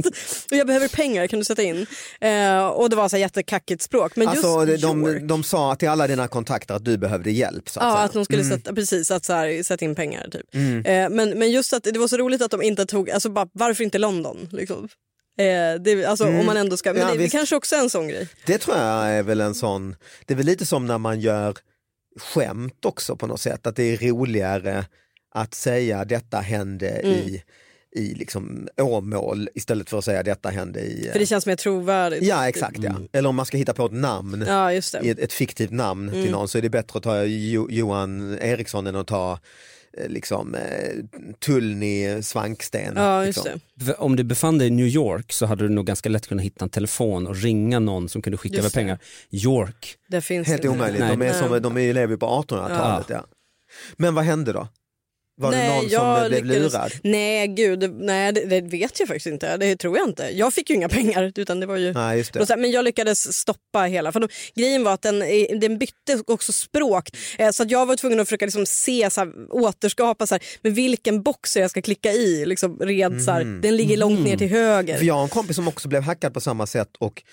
Och 0.52 0.58
jag 0.58 0.68
behöver 0.68 0.88
pengar, 0.88 1.28
kan 1.28 1.40
du 1.40 1.46
sätta 1.46 1.62
in? 1.64 1.86
Eh, 2.22 2.66
och 2.68 2.90
det 2.90 2.96
var 2.96 3.10
så 3.10 3.16
här 3.16 3.22
jättekackigt 3.22 3.82
språk. 3.82 4.16
Men 4.16 4.28
alltså, 4.28 4.66
just 4.68 4.84
de, 4.84 5.04
York. 5.08 5.24
de 5.24 5.44
sa 5.44 5.76
till 5.76 5.90
alla 5.90 6.08
dina 6.08 6.28
kontakter 6.28 6.74
att 6.74 6.86
du 6.86 6.98
behövde 6.98 7.32
hjälp. 7.32 7.70
Så 7.70 7.80
att 7.80 7.86
Ja, 7.86 7.92
säga. 7.94 8.04
att 8.04 8.14
de 8.14 8.26
skulle 8.26 8.42
Mm. 8.44 8.58
sätta, 8.58 8.74
precis, 8.74 9.12
att 9.12 9.26
så 9.26 9.34
här, 9.34 9.64
sätta 9.64 9.86
in 9.86 9.96
pengar. 9.96 10.28
Typ. 10.32 10.56
Eh, 10.56 11.10
men, 11.10 11.30
men 11.40 11.52
just 11.52 11.74
att 11.74 11.84
det 11.84 12.00
var 12.00 12.08
så 12.08 12.18
roligt 12.18 12.42
att 12.42 12.52
de 12.52 12.62
inte 12.62 12.86
tog, 12.86 13.10
alltså 13.10 13.30
bara, 13.30 13.48
varför 13.54 13.84
inte 13.84 13.98
London? 13.98 14.50
Liksom? 14.52 14.88
Eh, 15.40 15.82
det, 15.82 16.06
alltså, 16.06 16.26
Om 16.28 16.46
man 16.46 16.58
ändå 16.58 16.78
ska, 16.78 16.90
men 16.94 17.02
Mm. 17.02 17.10
Ja, 17.14 17.18
det, 17.18 17.24
det 17.24 17.30
kanske 17.30 17.56
också 17.56 17.76
är 17.76 17.80
en 17.80 17.90
sån 17.90 18.08
grej. 18.08 18.28
Det 18.46 18.58
tror 18.58 18.78
jag 18.78 19.10
är 19.10 19.24
väl 19.24 19.42
en 19.42 19.56
sån, 19.56 19.96
det 20.26 20.34
är 20.34 20.38
väl 20.38 20.46
lite 20.46 20.66
som 20.66 20.86
när 20.88 20.98
man 20.98 21.20
gör 21.20 21.56
skämt 22.18 22.86
också 22.86 23.16
på 23.16 23.28
något 23.28 23.42
sätt, 23.42 23.68
att 23.68 23.76
det 23.76 23.84
är 23.84 23.98
roligare 23.98 24.86
att 25.36 25.54
säga 25.54 26.06
detta 26.06 26.38
hände 26.40 26.90
Mm. 26.90 27.14
i, 27.14 27.44
i 27.96 28.14
liksom 28.14 28.68
Åmål 28.82 29.50
istället 29.56 29.90
för 29.90 29.98
att 29.98 30.06
säga 30.06 30.24
detta 30.24 30.50
hände 30.50 30.80
i... 30.80 31.10
För 31.12 31.20
det 31.20 31.26
känns 31.26 31.46
mer 31.46 31.56
trovärdigt. 31.56 32.24
Ja 32.24 32.48
exakt 32.50 32.78
ja, 32.84 32.96
eller 33.12 33.30
om 33.30 33.36
man 33.36 33.46
ska 33.46 33.58
hitta 33.58 33.74
på 33.74 33.86
ett 33.86 33.92
namn, 33.92 34.44
Ja, 34.48 34.72
ett, 34.74 34.94
ett 35.20 35.34
fiktivt 35.34 35.72
namn 35.72 36.10
Mm. 36.10 36.24
till 36.24 36.32
någon 36.32 36.48
så 36.48 36.58
är 36.58 36.62
det 36.62 36.70
bättre 36.70 36.98
att 36.98 37.04
ta 37.04 37.24
jo, 37.24 37.68
Johan 37.72 38.38
Eriksson 38.42 38.88
än 38.88 38.96
att 38.96 39.08
ta 39.08 39.40
liksom 40.08 40.56
eh, 40.56 40.62
Tullny 41.40 42.22
Svanksten. 42.22 42.94
Ja, 42.96 43.24
liksom. 43.24 43.46
det. 43.76 43.94
Om 43.94 44.16
du 44.16 44.24
befann 44.24 44.58
dig 44.58 44.68
i 44.68 44.72
New 44.72 44.88
York 44.88 45.32
så 45.32 45.46
hade 45.46 45.64
du 45.68 45.70
nog 45.70 45.86
ganska 45.86 46.10
lätt 46.10 46.28
kunnat 46.28 46.46
hitta 46.46 46.66
en 46.66 46.70
telefon 46.70 47.28
och 47.28 47.36
ringa 47.36 47.80
någon 47.80 48.10
som 48.10 48.22
kunde 48.22 48.38
skicka 48.38 48.56
Just 48.56 48.66
över 48.66 48.70
det. 48.70 48.76
pengar. 48.76 49.00
York, 49.30 49.96
Det 50.08 50.22
finns 50.22 50.48
Helt 50.48 50.64
inte. 50.66 50.76
omöjligt, 50.76 51.00
Nej. 51.02 51.18
de, 51.18 51.26
är 51.26 51.34
som, 51.34 51.62
de 51.62 51.78
är 51.78 51.82
ju 51.82 51.94
lever 51.94 52.14
ju 52.14 52.18
på 52.18 52.26
1800-talet. 52.26 53.06
Ja. 53.10 53.26
Men 53.98 54.16
vad 54.16 54.24
hände 54.26 54.54
då? 54.54 54.68
Var 55.36 55.52
det 55.52 55.58
Nej, 55.58 55.70
någon 55.70 55.90
som 55.90 55.92
jag 55.92 56.30
blev 56.30 56.46
lyckades- 56.46 56.74
lurad? 56.74 56.92
Nej, 57.04 57.48
gud, 57.48 57.80
det- 57.80 57.88
nej, 57.88 58.32
det, 58.34 58.46
det 58.46 58.62
vet 58.62 59.00
jag 59.00 59.08
faktiskt 59.08 59.26
inte. 59.28 59.58
Det 59.58 59.76
tror 59.76 59.98
jag 59.98 60.10
inte. 60.10 60.30
Jag 60.34 60.54
fick 60.54 60.70
ju 60.70 60.76
inga 60.76 60.90
pengar. 61.00 61.32
Utan 61.36 61.60
det 61.60 61.66
var 61.66 61.78
ju... 61.78 61.94
Nej, 61.94 62.18
just 62.18 62.34
det. 62.34 62.58
Men 62.58 62.72
jag 62.72 62.86
lyckades 62.86 63.34
stoppa 63.38 63.80
hela. 63.84 64.12
För 64.12 64.20
då, 64.20 64.28
grejen 64.56 64.84
var 64.84 64.94
att 64.94 65.02
den, 65.02 65.20
den 65.60 65.78
bytte 65.78 66.24
också 66.28 66.54
språk. 66.54 67.10
Eh, 67.38 67.50
Så 67.52 67.64
att 67.64 67.72
jag 67.72 67.86
var 67.86 67.96
tvungen 67.96 68.20
att 68.20 68.28
försöka 68.28 68.46
liksom 68.46 68.66
se, 68.66 69.10
så 69.10 69.22
här, 69.22 69.32
återskapa 69.52 70.28
så 70.28 70.36
här, 70.36 70.44
men 70.62 70.74
vilken 70.74 71.24
box 71.24 71.58
jag 71.58 71.70
ska 71.72 71.82
klicka 71.82 72.12
i. 72.12 72.46
Liksom, 72.46 72.80
red, 72.80 73.24
så 73.24 73.32
här, 73.32 73.44
Den 73.62 73.78
ligger 73.78 73.98
långt 73.98 74.20
ner 74.26 74.38
till 74.38 74.50
höger. 74.50 74.98
För 74.98 75.06
jag 75.06 75.14
har 75.14 75.24
en 75.24 75.30
kompis 75.30 75.56
som 75.56 75.68
också 75.68 75.88
blev 75.88 76.02
hackad 76.04 76.34
på 76.34 76.42
samma 76.42 76.68
sätt 76.68 76.90
och 77.00 77.24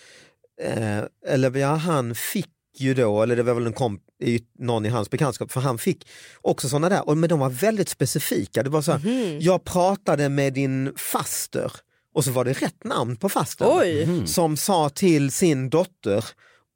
eh, 0.62 0.98
eller 1.26 1.56
ja, 1.56 1.74
han 1.74 2.14
fick 2.14 2.46
ju 2.78 2.94
då, 2.94 3.22
eller 3.22 3.36
det 3.36 3.42
var 3.42 3.54
väl 3.54 3.66
en 3.66 3.72
komp, 3.72 4.00
i- 4.20 4.40
någon 4.58 4.86
i 4.86 4.88
hans 4.88 5.10
bekantskap, 5.10 5.52
för 5.52 5.60
han 5.60 5.78
fick 5.78 6.08
också 6.40 6.68
sådana 6.68 6.88
där, 6.88 7.08
och, 7.08 7.16
men 7.16 7.28
de 7.28 7.38
var 7.38 7.50
väldigt 7.50 7.88
specifika. 7.88 8.62
Det 8.62 8.70
var 8.70 8.82
så 8.82 8.92
här, 8.92 8.98
Mhm. 8.98 9.40
jag 9.40 9.64
pratade 9.64 10.28
med 10.28 10.52
din 10.52 10.92
faster 10.96 11.72
och 12.14 12.24
så 12.24 12.30
var 12.30 12.44
det 12.44 12.52
rätt 12.52 12.84
namn 12.84 13.16
på 13.16 13.28
fastern 13.28 13.68
Oj. 13.70 14.26
som 14.26 14.56
sa 14.56 14.88
till 14.88 15.30
sin 15.32 15.70
dotter 15.70 16.24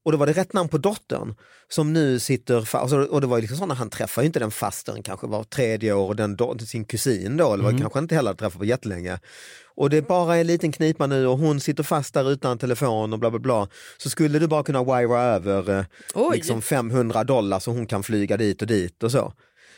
och 0.05 0.13
då 0.13 0.19
var 0.19 0.27
det 0.27 0.33
rätt 0.33 0.53
namn 0.53 0.69
på 0.69 0.79
dottern 0.79 1.35
som 1.69 1.93
nu 1.93 2.19
sitter, 2.19 2.77
alltså, 2.77 2.97
och 2.97 3.21
det 3.21 3.27
var 3.27 3.37
ju 3.37 3.41
liksom 3.41 3.57
sådana, 3.57 3.75
han 3.75 3.91
träffar 3.91 4.23
ju 4.23 4.27
inte 4.27 4.39
den 4.39 4.51
fastern 4.51 5.03
kanske 5.03 5.27
var 5.27 5.45
tredje 5.45 5.93
år 5.93 6.15
den 6.15 6.37
do, 6.37 6.59
sin 6.59 6.85
kusin 6.85 7.37
då, 7.37 7.53
eller 7.53 7.65
var 7.65 7.79
kanske 7.79 7.99
inte 7.99 8.15
heller 8.15 8.35
träffat 8.35 8.59
på 8.59 8.65
jättelänge. 8.65 9.19
Och 9.77 9.91
det 9.91 9.97
är 9.97 10.03
bara 10.03 10.37
en 10.37 10.47
liten 10.47 10.73
knipa 10.73 11.07
nu 11.07 11.27
och 11.27 11.39
hon 11.39 11.61
sitter 11.61 11.83
fast 11.83 12.15
där 12.15 12.31
utan 12.31 12.59
telefon 12.59 13.13
och 13.13 13.19
bla 13.19 13.31
bla 13.31 13.39
bla. 13.39 13.69
Så 13.99 14.11
skulle 14.11 14.39
du 14.39 14.47
bara 14.47 14.63
kunna 14.63 14.85
wira 14.85 15.23
över 15.23 15.79
eh, 15.79 15.85
liksom 16.33 16.63
500 16.63 17.25
dollar 17.25 17.59
så 17.59 17.71
hon 17.71 17.87
kan 17.87 18.03
flyga 18.03 18.37
dit 18.37 18.63
och 18.63 18.69
dit 18.69 19.03
och 19.03 19.11
så. 19.13 19.33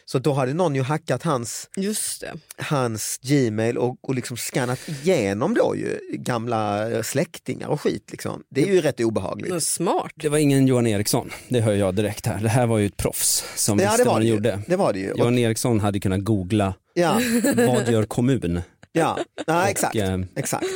Så 0.09 0.19
då 0.19 0.33
hade 0.33 0.53
någon 0.55 0.75
ju 0.75 0.83
hackat 0.83 1.23
hans, 1.23 1.71
Just 1.77 2.21
det. 2.21 2.33
hans 2.65 3.19
Gmail 3.23 3.79
och, 3.79 3.99
och 4.03 4.15
liksom 4.15 4.37
skannat 4.37 4.89
igenom 4.89 5.55
då 5.55 5.77
ju 5.77 5.99
gamla 6.13 6.89
släktingar 7.03 7.69
och 7.69 7.81
skit. 7.81 8.09
Liksom. 8.11 8.43
Det 8.51 8.63
är 8.63 8.67
ju 8.75 8.81
rätt 8.81 9.01
obehagligt. 9.01 9.51
Men 9.51 9.61
Smart. 9.61 10.13
Det 10.15 10.29
var 10.29 10.39
ingen 10.39 10.67
Johan 10.67 10.87
Eriksson, 10.87 11.31
det 11.49 11.61
hör 11.61 11.73
jag 11.75 11.95
direkt 11.95 12.27
här. 12.27 12.41
Det 12.43 12.49
här 12.49 12.67
var 12.67 12.79
ju 12.79 12.87
ett 12.87 12.97
proffs 12.97 13.45
som 13.57 13.79
Ja, 13.79 13.85
visste 13.91 14.03
det 14.05 14.09
vad 14.09 14.21
det 14.21 14.27
han 14.27 14.27
gjorde. 14.27 14.61
Det 14.67 14.77
var 14.77 14.93
det 14.93 14.99
ju. 14.99 15.13
Och, 15.13 15.19
Johan 15.19 15.39
Eriksson 15.39 15.81
hade 15.81 16.01
kunnat 16.01 16.25
googla, 16.25 16.75
ja, 16.95 17.21
vad 17.57 17.89
gör 17.91 18.05
kommun? 18.05 18.61
ja. 18.93 19.19
ja 19.47 19.69
exakt. 19.69 19.97
eh, 19.97 20.19
exakt. 20.37 20.67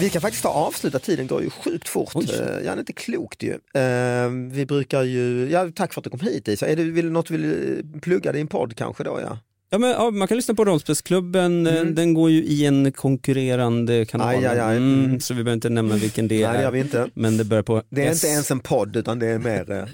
Vi 0.00 0.10
kan 0.10 0.22
faktiskt 0.22 0.42
ta 0.42 0.48
avsluta, 0.48 0.98
tiden 0.98 1.26
går 1.26 1.42
ju 1.42 1.50
sjukt 1.50 1.88
fort. 1.88 2.12
Oj. 2.14 2.26
Eh, 2.32 2.38
Ja, 2.40 2.62
det 2.62 2.68
är 2.68 2.78
inte 2.78 2.92
klokt 2.92 3.42
ju. 3.42 3.52
Eh, 3.74 4.28
Vi 4.50 4.66
brukar 4.66 5.02
ju, 5.02 5.48
ja, 5.50 5.70
tack 5.74 5.92
för 5.94 6.00
att 6.00 6.04
du 6.04 6.10
kom 6.10 6.20
hit 6.20 6.48
Isa. 6.48 6.66
Är 6.66 6.76
det 6.76 6.82
vill, 6.84 7.10
något 7.10 7.26
du 7.26 7.36
vill 7.36 7.82
plugga 8.00 8.32
din 8.32 8.46
podd 8.46 8.76
kanske 8.76 9.04
då? 9.04 9.20
Ja. 9.20 9.38
Ja, 9.70 9.78
men, 9.78 9.90
ja, 9.90 10.10
man 10.10 10.28
kan 10.28 10.36
lyssna 10.36 10.54
på 10.54 10.64
Rollspelsklubben, 10.64 11.66
eh, 11.66 11.76
Mm. 11.76 11.94
den 11.94 12.14
går 12.14 12.30
ju 12.30 12.44
i 12.44 12.66
en 12.66 12.92
konkurrerande 12.92 14.04
kanal. 14.04 14.28
Aj, 14.28 14.46
aj, 14.46 14.58
aj. 14.60 14.76
Mm, 14.76 15.04
Mm. 15.04 15.20
så 15.20 15.34
vi 15.34 15.44
behöver 15.44 15.54
inte 15.56 15.68
nämna 15.68 15.94
vilken 15.96 16.28
det 16.28 16.46
Nej, 16.48 16.58
det 16.58 16.64
är. 16.64 16.70
vi 16.70 16.80
inte. 16.80 17.08
Men 17.14 17.36
det 17.36 17.44
börjar 17.44 17.62
på 17.62 17.82
Det 17.90 18.06
är 18.06 18.10
S. 18.10 18.24
inte 18.24 18.26
ens 18.34 18.50
en 18.50 18.60
podd 18.60 18.96
utan 18.96 19.18
det 19.18 19.26
är 19.26 19.38
mer... 19.38 19.70
eh, 19.72 19.84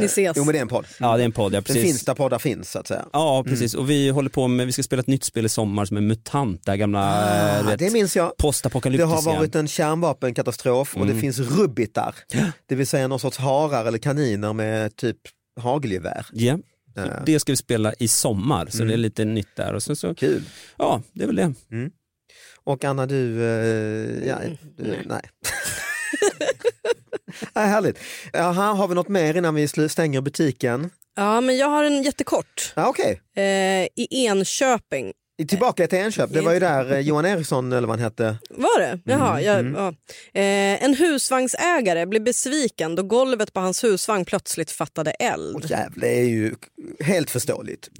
Ni 0.00 0.04
ses. 0.06 0.36
Jo 0.36 0.44
men 0.44 0.52
det 0.52 0.58
är 0.58 0.62
en 0.62 0.68
podd. 0.68 0.86
Ja, 1.00 1.16
det 1.16 1.22
är 1.22 1.24
en 1.24 1.32
podd, 1.32 1.52
ja 1.52 1.56
Den 1.56 1.62
precis. 1.64 1.82
finns 1.82 2.04
där 2.04 2.14
poddar 2.14 2.38
finns 2.38 2.70
så 2.70 2.78
att 2.78 2.86
säga. 2.88 3.04
Ja, 3.12 3.44
precis. 3.46 3.74
Och 3.74 3.90
vi 3.90 4.08
håller 4.10 4.30
på 4.30 4.48
med, 4.48 4.66
vi 4.66 4.72
ska 4.72 4.82
spela 4.82 5.00
ett 5.00 5.06
nytt 5.06 5.24
spel 5.24 5.46
i 5.46 5.48
sommar 5.48 5.84
som 5.84 5.96
är 5.96 6.00
MUTANT, 6.00 6.60
det 6.66 6.76
gamla 6.76 7.00
Ah, 7.60 7.62
vet, 7.62 7.78
det 7.78 7.92
minns 7.92 8.16
jag. 8.16 8.26
Det 8.28 8.42
postapokalyptiska. 8.42 9.14
har 9.30 9.36
varit 9.36 9.54
en 9.54 9.68
kärnvapenkatastrof 9.68 10.96
och 10.96 11.02
Mm. 11.02 11.14
det 11.14 11.20
finns 11.20 11.38
rubbitar. 11.38 12.14
Det 12.68 12.74
vill 12.74 12.86
säga 12.86 13.08
någon 13.08 13.20
sorts 13.20 13.38
harar 13.38 13.84
eller 13.86 13.98
kaniner 13.98 14.52
med 14.52 14.96
typ 14.96 15.16
hagelgevär. 15.60 16.26
Ja, 16.94 17.22
det 17.26 17.40
ska 17.40 17.52
vi 17.52 17.56
spela 17.56 17.92
i 17.98 18.08
sommar, 18.08 18.66
så 18.66 18.76
Mm. 18.78 18.88
det 18.88 18.94
är 18.94 18.98
lite 18.98 19.24
nytt 19.24 19.56
där. 19.56 19.72
Och 19.74 19.82
sen 19.82 19.96
så, 19.96 20.14
Kul. 20.14 20.42
ja, 20.78 21.02
det 21.12 21.22
är 21.22 21.26
väl 21.26 21.36
det. 21.36 21.52
Och 22.64 22.84
Anna 22.84 23.06
du, 23.06 23.42
eh, 23.44 24.28
ja, 24.28 24.38
du 24.76 24.82
nej. 24.84 25.02
nej. 25.06 25.20
Nej, 27.54 27.68
härligt. 27.68 27.98
Jaha, 28.32 28.72
har 28.72 28.88
vi 28.88 28.94
något 28.94 29.08
mer 29.08 29.36
innan 29.36 29.54
vi 29.54 29.68
stänger 29.68 30.20
butiken? 30.20 30.90
Ja, 31.16 31.40
men 31.40 31.56
jag 31.56 31.68
har 31.68 31.84
en 31.84 32.02
jättekort. 32.02 32.72
Ja, 32.76 32.86
Okej, 32.88 33.20
Eh, 33.36 33.42
I 33.96 34.08
Enköping. 34.26 35.12
Tillbaka 35.48 35.86
till 35.86 35.98
Enköp. 35.98 36.32
Det 36.32 36.40
var 36.40 36.52
ju 36.52 36.60
där 36.60 36.92
eh, 36.92 36.98
Johan 36.98 37.26
Eriksson 37.26 37.72
eller 37.72 37.88
vad 37.88 37.98
han 37.98 38.04
hette. 38.04 38.36
Var 38.50 38.80
det? 38.80 39.00
Jaha, 39.04 39.40
jag, 39.40 39.58
mm. 39.58 39.74
ja. 39.74 39.88
eh, 40.40 40.84
en 40.84 40.94
husvagnsägare 40.94 42.06
blev 42.06 42.24
besviken 42.24 42.94
då 42.94 43.02
golvet 43.02 43.52
på 43.52 43.60
hans 43.60 43.84
husvagn 43.84 44.24
plötsligt 44.24 44.70
fattade 44.70 45.10
eld. 45.10 45.56
Och 45.56 45.70
jävlar, 45.70 46.00
det 46.00 46.20
är 46.20 46.24
ju 46.24 46.54
helt 47.00 47.30
förståeligt. 47.30 47.90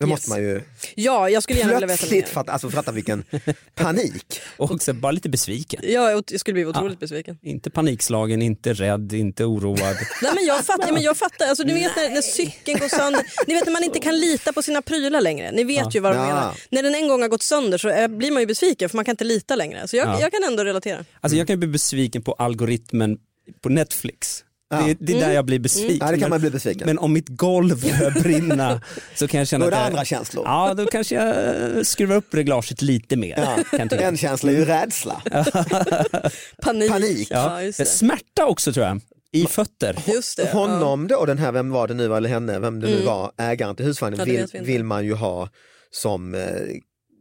Det 0.00 0.06
Yes. 0.06 0.10
måste 0.10 0.30
man 0.30 0.42
ju 0.42 0.62
Ja, 0.94 1.28
jag 1.30 1.42
skulle 1.42 1.58
gärna 1.58 1.72
vilja 1.72 1.86
veta 1.86 2.06
mer. 2.14 2.22
fatta, 2.22 2.52
alltså 2.52 2.70
fatta 2.70 2.92
vilken 2.92 3.24
panik. 3.74 4.40
Och 4.56 4.70
också 4.70 4.92
bara 4.92 5.12
lite 5.12 5.28
besviken. 5.28 5.80
Ja, 5.84 6.10
jag 6.10 6.40
skulle 6.40 6.52
bli 6.54 6.66
otroligt 6.66 6.98
besviken. 7.00 7.38
Inte 7.42 7.70
panikslagen, 7.70 8.42
inte 8.42 8.72
rädd, 8.72 9.12
inte 9.12 9.44
oroad. 9.44 9.78
Nej, 10.22 10.32
men 10.34 10.44
jag 10.46 10.64
fattar, 10.64 10.92
men 10.92 11.02
jag 11.02 11.16
fattar. 11.16 11.46
Alltså, 11.46 11.64
ni 11.64 11.72
vet 11.74 11.96
när, 11.96 12.10
när 12.10 12.20
cykeln 12.22 12.78
går 12.80 12.88
sönder, 12.88 13.22
ni 13.46 13.54
vet 13.54 13.64
när 13.64 13.72
man 13.72 13.84
inte 13.84 13.98
kan 13.98 14.18
lita 14.20 14.52
på 14.52 14.62
sina 14.62 14.82
prylar 14.82 15.20
längre. 15.20 15.52
Ni 15.52 15.64
vet 15.64 15.94
ju 15.94 16.00
vad 16.00 16.12
de 16.12 16.16
Ja. 16.18 16.26
menar. 16.26 16.54
När 16.70 16.82
den 16.82 16.94
en 16.94 17.08
gång 17.08 17.22
har 17.22 17.28
gått 17.28 17.42
sönder 17.42 17.78
så 17.78 17.88
eh, 17.88 18.08
blir 18.08 18.30
man 18.30 18.42
ju 18.42 18.46
besviken 18.46 18.88
för 18.88 18.96
man 18.96 19.04
kan 19.04 19.12
inte 19.12 19.24
lita 19.24 19.56
längre. 19.56 19.88
Så 19.88 19.96
jag, 19.96 20.08
Ja. 20.08 20.20
jag 20.20 20.32
kan 20.32 20.44
ändå 20.44 20.64
relatera. 20.64 21.04
Alltså 21.20 21.36
jag 21.38 21.46
kan 21.46 21.58
bli 21.58 21.68
besviken 21.68 22.22
på 22.22 22.32
algoritmen 22.32 23.18
på 23.62 23.68
Netflix. 23.68 24.44
Ja. 24.72 24.76
Det, 24.86 24.96
det 25.00 25.12
är 25.12 25.16
Mm. 25.16 25.28
där 25.28 25.34
jag 25.34 25.44
blir 25.44 25.58
besviken. 25.58 25.96
Ja, 26.00 26.06
det 26.06 26.12
kan 26.12 26.20
Men- 26.20 26.30
man 26.30 26.40
bli 26.40 26.50
besviken. 26.50 26.86
Men 26.86 26.98
om 26.98 27.12
mitt 27.12 27.28
golv 27.28 27.80
börjar 27.98 28.22
brinna 28.22 28.80
så 29.14 29.28
kan 29.28 29.38
jag 29.38 29.48
känna 29.48 29.64
Då 29.64 29.66
är 29.66 29.70
det 29.70 29.84
andra 29.86 30.04
känslor. 30.04 30.44
Ja, 30.46 30.74
då 30.74 30.86
kanske 30.86 31.14
jag 31.14 31.86
skruvar 31.86 32.16
upp 32.16 32.34
reglaget 32.34 32.82
lite 32.82 33.16
mer. 33.16 33.56
Ja. 33.72 33.88
En 33.96 34.16
känsla 34.16 34.50
är 34.52 34.56
ju 34.56 34.64
rädsla. 34.64 35.22
Panik. 36.62 36.90
Panik. 36.90 37.28
Ja, 37.30 37.58
det. 37.78 37.84
Smärta 37.88 38.46
också 38.46 38.72
tror 38.72 38.86
jag, 38.86 39.00
i 39.32 39.46
fötter. 39.46 39.96
Just 40.06 40.36
det. 40.36 40.50
Honom 40.52 41.08
då, 41.08 41.24
den 41.24 41.38
här, 41.38 41.52
vem 41.52 41.70
var 41.70 41.88
det 41.88 41.94
nu 41.94 42.16
eller 42.16 42.28
henne, 42.28 42.58
vem 42.58 42.80
det 42.80 42.86
nu 42.86 42.92
Mm. 42.94 43.06
var, 43.06 43.32
ägaren 43.38 43.76
till 43.76 43.84
husvagnen, 43.86 44.18
Ja, 44.18 44.24
vill, 44.24 44.62
vill 44.62 44.84
man 44.84 45.04
ju 45.04 45.14
ha 45.14 45.48
som 45.90 46.34
eh, 46.34 46.40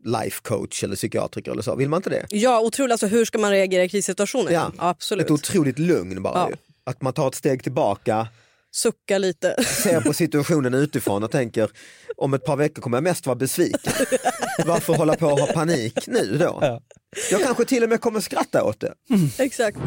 life 0.05 0.39
coach 0.43 0.83
eller 0.83 0.95
psykiatriker 0.95 1.51
eller 1.51 1.61
så. 1.61 1.75
Vill 1.75 1.89
man 1.89 1.97
inte 1.97 2.09
det? 2.09 2.25
Ja, 2.29 2.59
otroligt. 2.61 2.91
Alltså, 2.91 3.07
hur 3.07 3.25
ska 3.25 3.37
man 3.37 3.51
reagera 3.51 3.83
i 3.83 3.89
krissituationer? 3.89 4.51
Ja. 4.51 4.71
absolut. 4.77 5.25
Ett 5.25 5.31
otroligt 5.31 5.79
lugn 5.79 6.21
bara 6.23 6.33
Ja. 6.39 6.49
ju. 6.49 6.55
Att 6.89 7.01
man 7.01 7.13
tar 7.13 7.27
ett 7.27 7.35
steg 7.35 7.63
tillbaka, 7.63 8.27
Sucka 8.71 9.17
lite. 9.17 9.63
ser 9.63 10.01
på 10.01 10.13
situationen 10.13 10.73
utifrån 10.73 11.23
och 11.23 11.31
tänker 11.31 11.69
om 12.17 12.33
ett 12.33 12.45
par 12.45 12.55
veckor 12.55 12.81
kommer 12.81 12.97
jag 12.97 13.03
mest 13.03 13.25
vara 13.25 13.35
besviken. 13.35 13.93
Varför 14.65 14.93
hålla 14.93 15.15
på 15.15 15.27
och 15.27 15.39
ha 15.39 15.47
panik 15.53 16.07
nu 16.07 16.37
då? 16.37 16.57
Ja. 16.61 16.81
Jag 17.31 17.41
kanske 17.41 17.65
till 17.65 17.83
och 17.83 17.89
med 17.89 18.01
kommer 18.01 18.19
skratta 18.19 18.63
åt 18.63 18.79
det. 18.79 18.93
Exakt. 19.37 19.77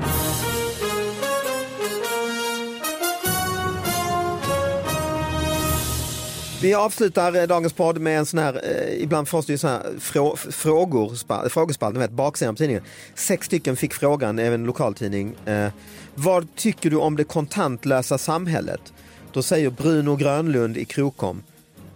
Vi 6.63 6.75
avslutar 6.75 7.37
eh, 7.37 7.43
dagens 7.43 7.73
podd 7.73 7.99
med 7.99 8.19
en 8.19 8.27
sån 8.27 8.39
här, 8.39 8.61
eh, 8.65 9.03
ibland 9.03 9.29
får 9.29 9.45
vi 9.49 9.59
så 9.59 9.69
här 9.69 9.83
frå, 9.99 10.37
frågor, 10.37 11.49
frågespalt, 11.49 11.97
vet 11.97 12.11
baksidan 12.11 12.55
på 12.55 12.59
tidningen. 12.59 12.85
Sex 13.15 13.47
stycken 13.47 13.77
fick 13.77 13.95
frågan, 13.95 14.39
även 14.39 14.61
en 14.61 14.67
lokaltidning. 14.67 15.35
Eh, 15.45 15.69
vad 16.15 16.55
tycker 16.57 16.91
du 16.91 16.97
om 16.97 17.17
det 17.17 17.25
kontantlösa 17.25 18.19
samhället? 18.19 18.93
Då 19.33 19.43
säger 19.43 19.71
Bruno 19.71 20.17
Grönlund 20.17 20.77
i 20.77 20.85
Krokom. 20.85 21.43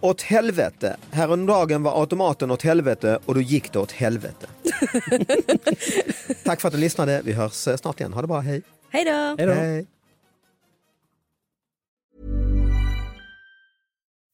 Åt 0.01 0.21
helvete, 0.21 0.97
häromdagen 1.11 1.83
var 1.83 1.99
automaten 1.99 2.51
åt 2.51 2.63
helvete 2.63 3.19
och 3.25 3.35
då 3.35 3.41
gick 3.41 3.73
det 3.73 3.79
åt 3.79 3.91
helvete. 3.91 4.47
Tack 6.43 6.61
för 6.61 6.67
att 6.67 6.73
du 6.73 6.79
lyssnade, 6.79 7.21
vi 7.23 7.33
hörs 7.33 7.67
eh, 7.67 7.75
snart 7.75 7.99
igen. 7.99 8.13
Ha 8.13 8.21
det 8.21 8.27
bra, 8.27 8.39
hej. 8.39 8.61
Hej 8.89 9.05
då! 9.05 9.35
Hej 9.45 9.85
då. 9.85 9.96